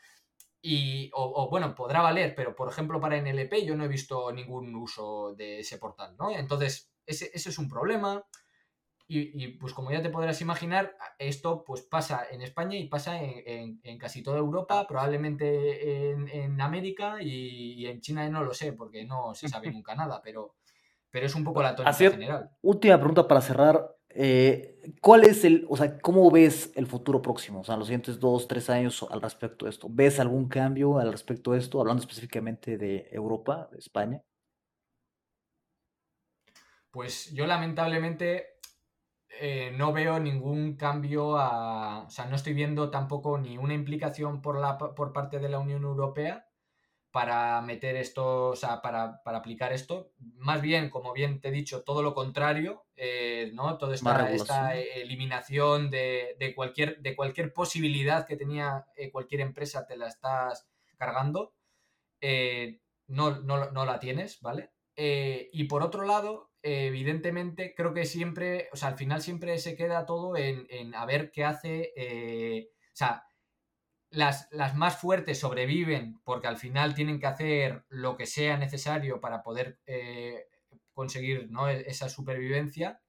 [0.62, 4.72] Y, o, bueno, podrá valer, pero por ejemplo para NLP yo no he visto ningún
[4.76, 6.30] uso de ese portal, ¿no?
[6.30, 8.24] Entonces, ese, es un problema.
[9.10, 13.80] Y, pues como ya te podrás imaginar, esto pues pasa en España y pasa en,
[13.98, 19.48] casi toda Europa, probablemente en, América y, en China no lo sé, porque no se
[19.48, 20.56] sabe nunca nada, pero,
[21.10, 22.50] pero es un poco la tónica general.
[22.60, 23.96] Última pregunta para cerrar.
[24.10, 27.60] Eh, ¿Cuál es el, o sea, cómo ves el futuro próximo?
[27.60, 29.86] O sea, los siguientes dos, tres años al respecto de esto.
[29.90, 31.80] ¿Ves algún cambio al respecto de esto?
[31.80, 34.22] Hablando específicamente de Europa, de España.
[36.90, 38.57] Pues yo lamentablemente
[39.40, 42.04] eh, no veo ningún cambio a.
[42.06, 45.58] O sea, no estoy viendo tampoco ni una implicación por, la, por parte de la
[45.58, 46.48] Unión Europea
[47.10, 50.12] para meter esto, o sea, para, aplicar esto.
[50.36, 53.78] Más bien, como bien te he dicho, todo lo contrario, eh, ¿no?
[53.78, 60.08] Toda esta, eliminación de, cualquier, de cualquier posibilidad que tenía eh, cualquier empresa, te la
[60.08, 61.54] estás cargando.
[62.20, 64.70] Eh, no, no, la tienes, ¿vale?
[65.00, 66.47] y por otro lado,
[66.86, 71.06] evidentemente, creo que siempre, o sea, al final siempre se queda todo en, en a
[71.06, 71.92] ver qué hace,
[72.92, 73.28] o sea,
[74.10, 79.42] las, más fuertes sobreviven porque al final tienen que hacer lo que sea necesario para
[79.42, 80.46] poder eh,
[80.92, 83.00] conseguir e, esa supervivencia.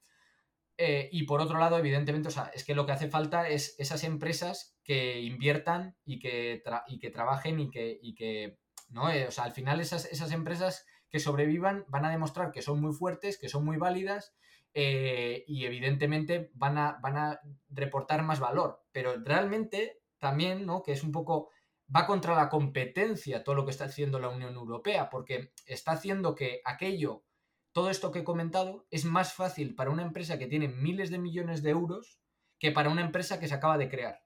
[0.78, 4.78] Eh, y por otro lado, evidentemente, es que lo que hace falta es esas empresas
[4.84, 8.58] que inviertan y que, y que trabajen y que, que
[8.90, 9.12] ¿no?
[9.12, 13.38] Eh, al final esas, esas, empresas que sobrevivan van a demostrar que son muy fuertes,
[13.38, 14.36] que son muy válidas
[14.74, 18.84] y evidentemente van a, van a reportar más valor.
[18.92, 20.84] Pero realmente también, ¿no?
[20.84, 21.50] Que es un poco,
[21.94, 26.36] va contra la competencia todo lo que está haciendo la Unión Europea, porque está haciendo
[26.36, 27.24] que aquello,
[27.72, 31.20] todo esto que he comentado, es más fácil para una empresa que tiene miles de
[31.20, 32.20] millones de euros
[32.60, 34.22] que para una empresa que se acaba de crear.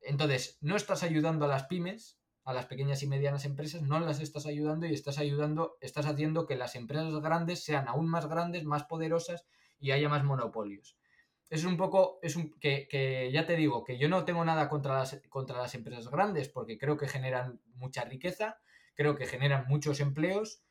[0.00, 2.17] Entonces, no estás ayudando a las pymes,
[2.48, 6.46] a las pequeñas y medianas empresas, no las estás ayudando y estás ayudando, estás haciendo
[6.46, 9.46] que las empresas grandes sean aún más grandes, más poderosas
[9.78, 10.96] y haya más monopolios.
[11.50, 14.94] es un poco, es un, que, ya te digo, que yo no tengo nada contra
[14.94, 18.58] las, contra las empresas grandes porque creo que generan mucha riqueza,
[18.94, 20.62] creo que generan muchos empleos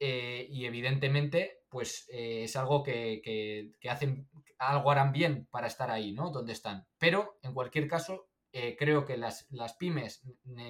[0.00, 4.28] eh, y evidentemente pues eh, es algo que, hacen,
[4.58, 6.28] algo harán bien para estar ahí, ¿no?
[6.28, 6.86] Donde están.
[6.98, 10.22] Pero en cualquier caso, eh, creo que las, las pymes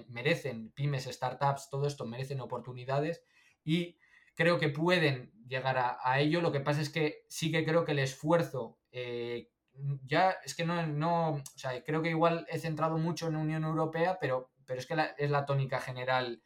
[0.08, 3.24] merecen, pymes, startups, todo esto merecen oportunidades
[3.64, 3.98] y
[4.34, 6.40] creo que pueden llegar a, ello.
[6.40, 9.50] Lo que pasa es que sí que creo que el esfuerzo, eh,
[10.04, 13.64] ya es que no, no, o sea, creo que igual he centrado mucho en Unión
[13.64, 16.42] Europea, pero, pero es que es la tónica general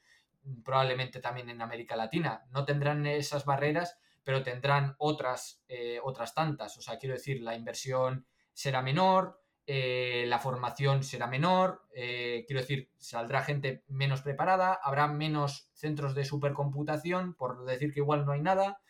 [0.64, 2.46] probablemente también en América Latina.
[2.50, 6.76] No tendrán esas barreras, pero tendrán otras, eh, otras tantas.
[6.78, 12.60] O sea, quiero decir, la inversión será menor, eh, la formación será menor, eh, quiero
[12.60, 18.32] decir, saldrá gente menos preparada, habrá menos centros de supercomputación, por decir que igual no
[18.32, 18.80] hay nada.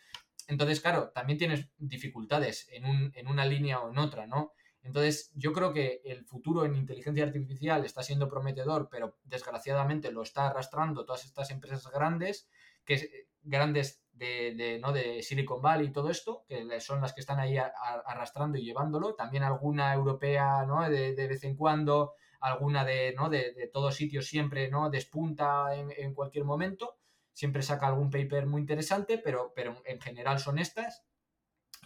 [0.47, 4.53] Entonces, claro, también tienes dificultades en, en una línea o en otra, ¿no?
[4.83, 10.21] Entonces, yo creo que el futuro en inteligencia artificial está siendo prometedor, pero desgraciadamente lo
[10.21, 12.47] está arrastrando todas estas empresas grandes,
[12.85, 14.91] que grandes de, ¿no?
[14.91, 19.15] de Silicon Valley y todo esto, que son las que están ahí arrastrando y llevándolo.
[19.15, 20.89] También alguna europea, ¿no?
[20.89, 23.29] De, vez en cuando, alguna de, ¿no?
[23.29, 24.89] de, todos sitios siempre, ¿no?
[24.89, 26.97] Despunta en, cualquier momento.
[27.33, 31.05] Siempre saca algún paper muy interesante, pero, pero en general son estas.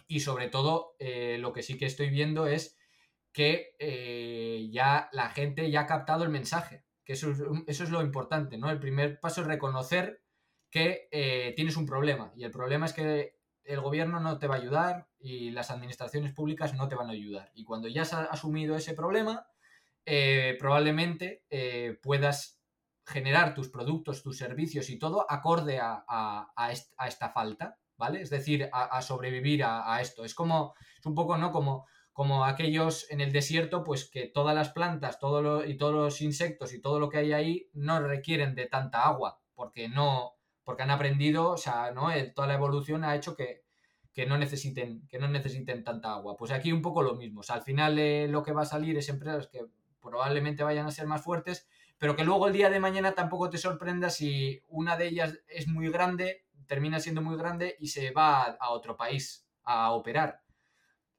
[0.06, 2.78] Y sobre todo, eh, lo que sí que estoy viendo es
[3.32, 7.32] que eh, ya la gente ya ha captado el mensaje, que eso,
[7.66, 8.70] eso es lo importante, ¿no?
[8.70, 10.22] El primer paso es reconocer
[10.72, 14.56] que eh, tienes un problema y el problema es que el gobierno no te va
[14.56, 17.52] a ayudar y las administraciones públicas no te van a ayudar.
[17.54, 19.46] Y cuando ya has asumido ese problema,
[20.04, 22.58] eh, probablemente eh, puedas
[23.04, 26.72] generar tus productos, tus servicios y todo acorde a,
[27.06, 28.22] esta falta, ¿vale?
[28.22, 30.24] Es decir, a, sobrevivir a, esto.
[30.24, 31.52] Es como, es un poco, ¿no?
[31.52, 36.20] Como, como aquellos en el desierto, pues que todas las plantas todo y todos los
[36.22, 40.82] insectos y todo lo que hay ahí no requieren de tanta agua, porque no, porque
[40.82, 42.08] han aprendido, o sea, ¿no?
[42.34, 43.62] toda la evolución ha hecho que,
[44.26, 46.36] no necesiten, que no necesiten tanta agua.
[46.36, 47.40] Pues aquí un poco lo mismo.
[47.40, 49.66] O sea, al final eh, lo que va a salir es empresas que
[50.00, 51.68] probablemente vayan a ser más fuertes,
[51.98, 55.68] pero que luego el día de mañana tampoco te sorprenda si una de ellas es
[55.68, 60.42] muy grande, termina siendo muy grande y se va a, otro país a operar.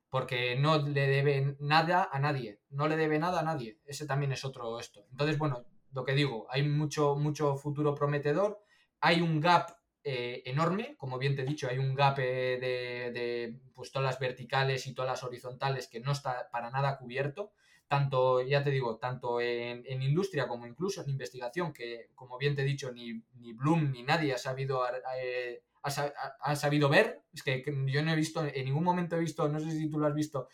[0.10, 2.60] Porque no le debe nada a nadie.
[2.70, 3.80] No le debe nada a nadie.
[3.86, 5.08] Ese también es otro esto.
[5.10, 8.63] Entonces, bueno, lo que digo, hay mucho, mucho futuro prometedor
[9.04, 9.70] hay un gap
[10.06, 14.18] eh, enorme, como bien te he dicho, hay un gap eh, de, pues, todas las
[14.18, 17.52] verticales y todas las horizontales que no está para nada cubierto,
[17.86, 22.62] tanto, ya te digo, tanto en, industria como incluso en investigación, que como bien te
[22.62, 23.22] he dicho, ni,
[23.52, 24.84] Bloom ni nadie ha sabido,
[25.22, 29.50] eh, ha, sabido ver, es que, yo no he visto, en ningún momento he visto,
[29.50, 30.48] no sé si tú lo has visto,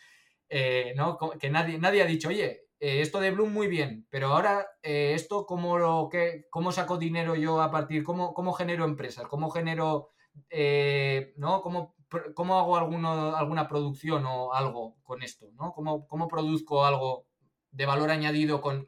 [0.95, 1.19] ¿no?
[1.39, 5.13] que nadie, nadie ha dicho, oye, eh, esto de Bloom muy bien, pero ahora eh,
[5.13, 9.49] esto cómo lo que cómo saco dinero yo a partir, cómo, cómo genero empresas, cómo
[9.49, 10.11] genero,
[10.49, 11.61] eh, ¿no?
[11.61, 11.95] ¿Cómo,
[12.33, 15.73] cómo hago alguno, alguna producción o algo con esto, ¿no?
[15.73, 17.27] ¿Cómo, cómo produzco algo
[17.71, 18.85] de valor añadido con,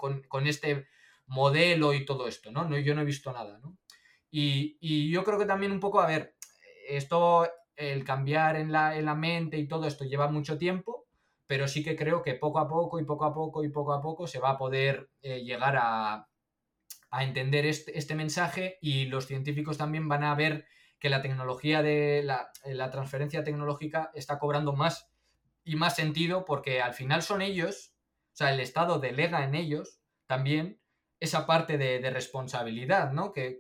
[0.48, 0.88] este
[1.28, 2.64] modelo y todo esto, ¿no?
[2.66, 2.78] ¿no?
[2.80, 3.60] Yo no he visto nada.
[4.32, 6.36] Y, y, yo creo que también un poco, a ver,
[6.88, 11.01] esto, el cambiar en la, en la mente y todo esto lleva mucho tiempo,
[11.52, 14.02] pero sí que creo que poco a poco y poco a poco y poco a
[14.02, 16.30] poco se va a poder eh, llegar a,
[17.20, 20.66] entender este, este, mensaje y los científicos también van a ver
[20.98, 25.12] que la tecnología de la, la, transferencia tecnológica está cobrando más
[25.66, 27.96] y más sentido porque al final son ellos,
[28.28, 30.80] o sea, el Estado delega en ellos también
[31.22, 33.32] esa parte de, responsabilidad, ¿no?
[33.32, 33.60] Que,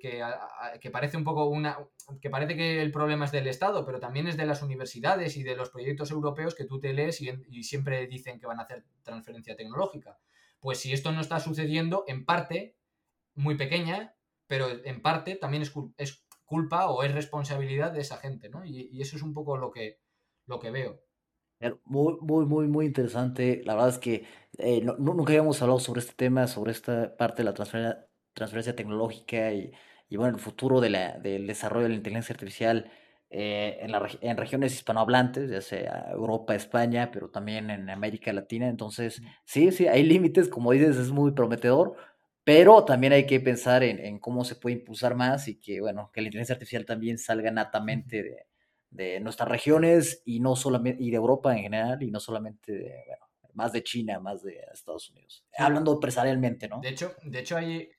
[0.91, 1.77] parece un poco una.
[2.19, 5.43] que parece que el problema es del Estado, pero también es de las universidades y
[5.43, 8.83] de los proyectos europeos que tú te lees y, siempre dicen que van a hacer
[9.03, 10.17] transferencia tecnológica.
[10.59, 12.75] Pues si esto no está sucediendo, en parte,
[13.35, 14.15] muy pequeña,
[14.47, 18.65] pero en parte también es, es culpa o es responsabilidad de esa gente, ¿no?
[18.65, 19.99] Y, y eso es un poco lo que,
[20.47, 20.99] lo que veo.
[21.85, 23.61] Muy, muy, muy, muy interesante.
[23.65, 24.25] La verdad es que
[24.57, 29.51] eh, nunca habíamos hablado sobre este tema, sobre esta parte de la transferencia, transferencia tecnológica
[29.53, 29.71] y,
[30.09, 32.89] y, bueno, el futuro de la, del desarrollo de la inteligencia artificial
[33.29, 38.67] eh, en, la, en regiones hispanohablantes, ya sea Europa, España, pero también en América Latina.
[38.67, 41.95] Entonces, sí, sí, hay límites, como dices, es muy prometedor,
[42.43, 46.09] pero también hay que pensar en, en cómo se puede impulsar más y que, bueno,
[46.11, 48.45] que la inteligencia artificial también salga natamente de
[48.91, 53.03] de nuestras regiones y no solamente, y de Europa en general, y no solamente de,
[53.07, 55.43] bueno, más de China, más de Estados Unidos.
[55.57, 56.79] Hablando empresarialmente, ¿no?
[56.81, 57.89] De hecho, de hecho hay,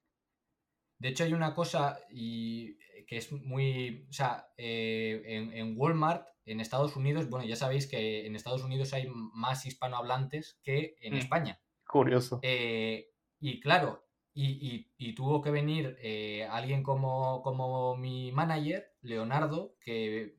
[0.99, 4.07] de hecho hay una cosa y que es muy.
[4.09, 8.63] O sea, eh, en, en, Walmart, en Estados Unidos, bueno, ya sabéis que en Estados
[8.63, 11.19] Unidos hay más hispanohablantes que en mm.
[11.19, 11.61] España.
[11.87, 12.41] Curioso.
[12.43, 13.11] Eh,
[13.41, 20.39] y claro, y, y, tuvo que venir eh, alguien como, como, mi manager, Leonardo, que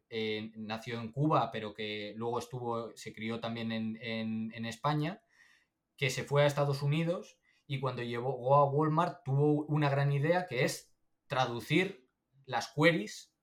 [0.55, 5.21] nació en Cuba, pero que luego estuvo, se crió también en, en, en España,
[5.95, 7.37] que se fue a Estados Unidos
[7.67, 10.93] y cuando llegó a Walmart tuvo una gran idea que es
[11.27, 12.07] traducir
[12.45, 13.33] las queries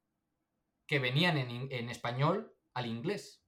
[0.86, 3.43] que venían en, español al inglés.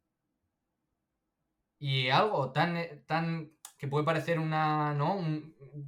[1.79, 3.53] Y algo tan, eh, tan
[3.83, 5.21] que puede parecer una, ¿no?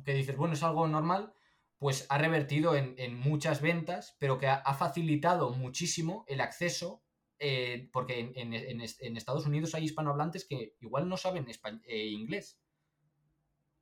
[0.04, 1.32] que dices, bueno, es algo normal,
[1.78, 7.04] pues ha revertido en, muchas ventas, pero que ha, facilitado muchísimo el acceso,
[7.38, 11.46] eh, porque en, Estados Unidos hay hispanohablantes que igual no saben
[11.86, 12.58] eh, inglés.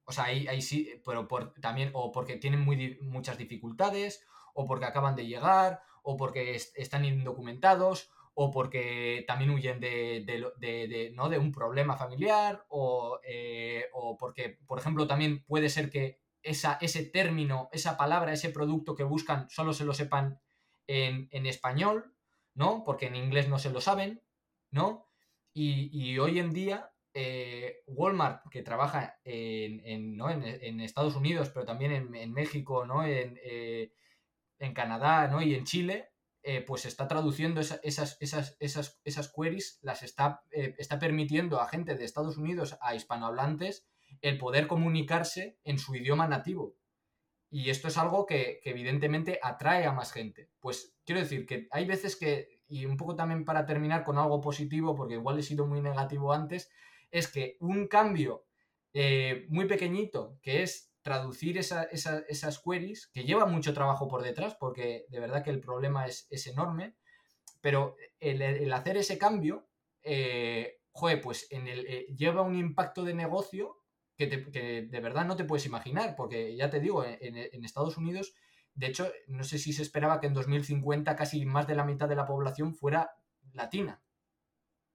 [0.04, 4.84] O sea, ahí, sí, pero por, también, o porque tienen muy, muchas dificultades, o porque
[4.84, 11.28] acaban de llegar, o porque están indocumentados, o porque también huyen de, ¿no?
[11.28, 12.64] de un problema familiar,
[13.24, 18.50] eh, o, porque, por ejemplo, también puede ser que esa, ese término, esa palabra, ese
[18.50, 20.40] producto que buscan solo se lo sepan
[20.86, 22.14] en, español,
[22.54, 22.82] ¿no?
[22.84, 24.22] Porque en inglés no se lo saben,
[24.70, 25.06] ¿no?
[25.54, 30.30] Y, hoy en día eh, Walmart, que trabaja en, ¿no?
[30.30, 33.04] en, Estados Unidos, pero también en, México, ¿no?
[33.04, 33.92] En, eh,
[34.62, 35.42] en Canadá ¿no?
[35.42, 36.11] y en Chile,
[36.42, 41.68] eh, pues está traduciendo esas, esas, esas, esas queries, las está, eh, está permitiendo a
[41.68, 43.86] gente de Estados Unidos, a hispanohablantes,
[44.20, 46.74] el poder comunicarse en su idioma nativo.
[47.50, 50.50] Y esto es algo que, evidentemente atrae a más gente.
[50.58, 54.40] Pues quiero decir que hay veces que, y un poco también para terminar con algo
[54.40, 56.70] positivo, porque igual he sido muy negativo antes,
[57.10, 58.46] es que un cambio
[58.94, 65.04] eh, muy pequeñito, que es traducir esas queries, que lleva mucho trabajo por detrás, porque
[65.08, 66.94] de verdad que el problema es, enorme,
[67.60, 69.68] pero el, hacer ese cambio,
[70.02, 70.80] eh,
[71.22, 73.78] pues en el, eh, lleva un impacto de negocio
[74.16, 78.34] que, de verdad no te puedes imaginar, porque ya te digo, en, Estados Unidos,
[78.74, 82.08] de hecho, no sé si se esperaba que en 2050 casi más de la mitad
[82.08, 83.16] de la población fuera
[83.52, 84.00] latina.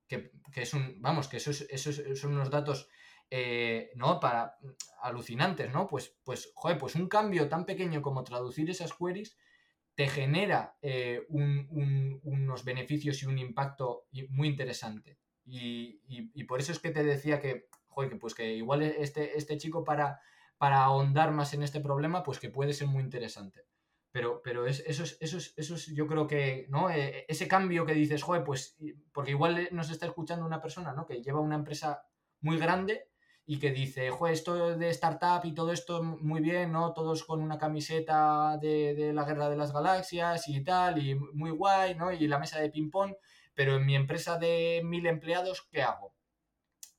[0.07, 2.87] Que, es un, vamos, que esos, esos son unos datos
[3.29, 4.19] eh, ¿no?
[4.19, 4.67] Para mm,
[5.01, 5.87] alucinantes, ¿no?
[5.87, 9.37] Pues, pues, joder, pues un cambio tan pequeño como traducir esas queries
[9.95, 15.17] te genera eh, unos beneficios y un impacto muy interesante.
[15.43, 19.83] Y, por eso es que te decía que, joder, pues que igual este, este chico
[19.83, 20.21] para,
[20.59, 23.65] para ahondar más en este problema, pues que puede ser muy interesante.
[24.11, 26.91] Pero, pero es, eso, es, eso, es, eso es, yo creo que, ¿no?
[26.91, 28.77] E, ese cambio que dices, joder, pues,
[29.11, 31.07] porque igual nos está escuchando una persona, ¿no?
[31.07, 32.03] Que lleva una empresa
[32.41, 33.09] muy grande
[33.49, 36.93] y que dice, joder, esto de startup y todo esto muy bien, ¿no?
[36.93, 41.95] Todos con una camiseta de, la Guerra de las Galaxias y tal, y muy guay,
[41.95, 42.11] ¿no?
[42.11, 43.15] Y la mesa de ping-pong,
[43.53, 46.13] pero en mi empresa de mil empleados, ¿qué hago?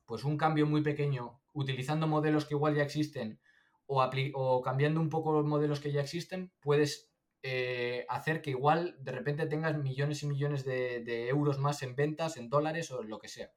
[0.05, 3.39] Pues un cambio muy pequeño, utilizando modelos que igual ya existen
[3.85, 4.03] o,
[4.33, 7.11] o cambiando un poco los modelos que ya existen, puedes
[7.43, 11.95] eh, hacer que igual de repente tengas millones y millones de, de euros más en
[11.95, 13.53] ventas, en dólares o lo que sea.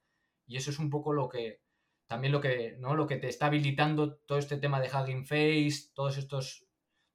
[0.46, 1.61] Y eso es un poco lo que,
[2.12, 2.94] también lo que, ¿no?
[2.94, 6.66] lo que te está habilitando todo este tema de Hugging Face, todos estos,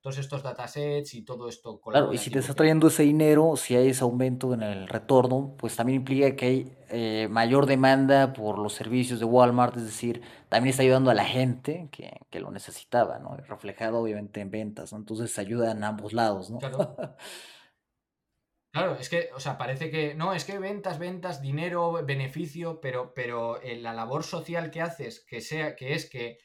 [0.02, 1.80] todos estos datasets y todo esto.
[1.80, 5.54] Claro, y si te está trayendo ese dinero, si hay ese aumento en el retorno,
[5.60, 10.24] pues también implica que hay eh, mayor demanda por los servicios de Walmart, es decir,
[10.50, 13.38] también está ayudando a la gente que, que lo necesitaba, ¿no?
[13.38, 14.98] Reflejado obviamente en ventas, ¿no?
[14.98, 16.58] Entonces ayuda en ambos lados, ¿no?
[16.58, 16.96] Claro.
[18.78, 23.12] Claro, es que, o sea, parece que no, es que ventas, ventas, dinero, beneficio, pero,
[23.16, 26.38] pero en la labor social que haces, que sea, que es que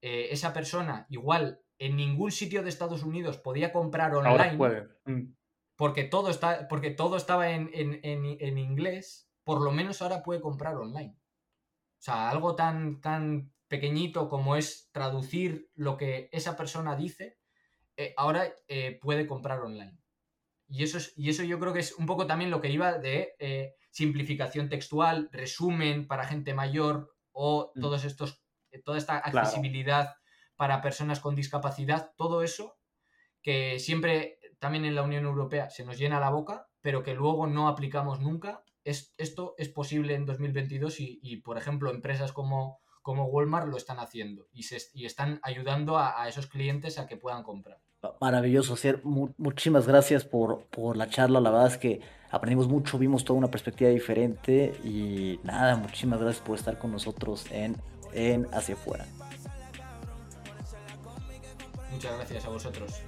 [0.00, 4.86] eh, esa persona igual en ningún sitio de Estados Unidos podía comprar online.
[5.06, 5.34] Mm.
[5.74, 10.76] Porque todo está, porque todo estaba en, en, inglés, por lo menos ahora puede comprar
[10.76, 11.16] online.
[11.18, 17.40] O sea, algo tan, tan pequeñito como es traducir lo que esa persona dice,
[17.96, 20.01] eh, ahora eh, puede comprar online.
[20.72, 22.96] Y eso, es, y eso yo creo que es un poco también lo que iba
[22.96, 27.80] de eh, simplificación textual, resumen para gente mayor o mm.
[27.80, 30.14] todos estos, eh, toda esta accesibilidad
[30.56, 32.78] para personas con discapacidad, todo eso
[33.42, 37.46] que siempre también en la Unión Europea se nos llena la boca, pero que luego
[37.46, 38.64] no aplicamos nunca.
[38.82, 43.98] Es, esto es posible en 2022 y, por ejemplo, empresas como, como Walmart lo están
[43.98, 47.82] haciendo y, se, y están ayudando a esos clientes a que puedan comprar.
[48.20, 49.00] Maravilloso, Ser.
[49.04, 51.40] muchísimas gracias por, por la charla.
[51.40, 52.00] La verdad es que
[52.30, 57.46] aprendimos mucho, vimos toda una perspectiva diferente y nada, muchísimas gracias por estar con nosotros
[57.52, 57.76] en,
[58.12, 59.06] en Hacia Afuera.
[61.92, 63.02] Muchas gracias a vosotros.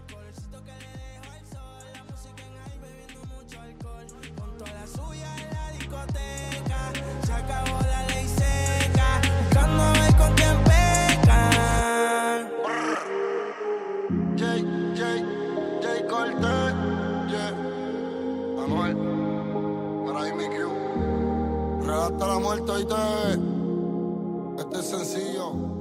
[22.06, 22.94] hasta la muerte y te.
[24.62, 25.73] Este es sencillo.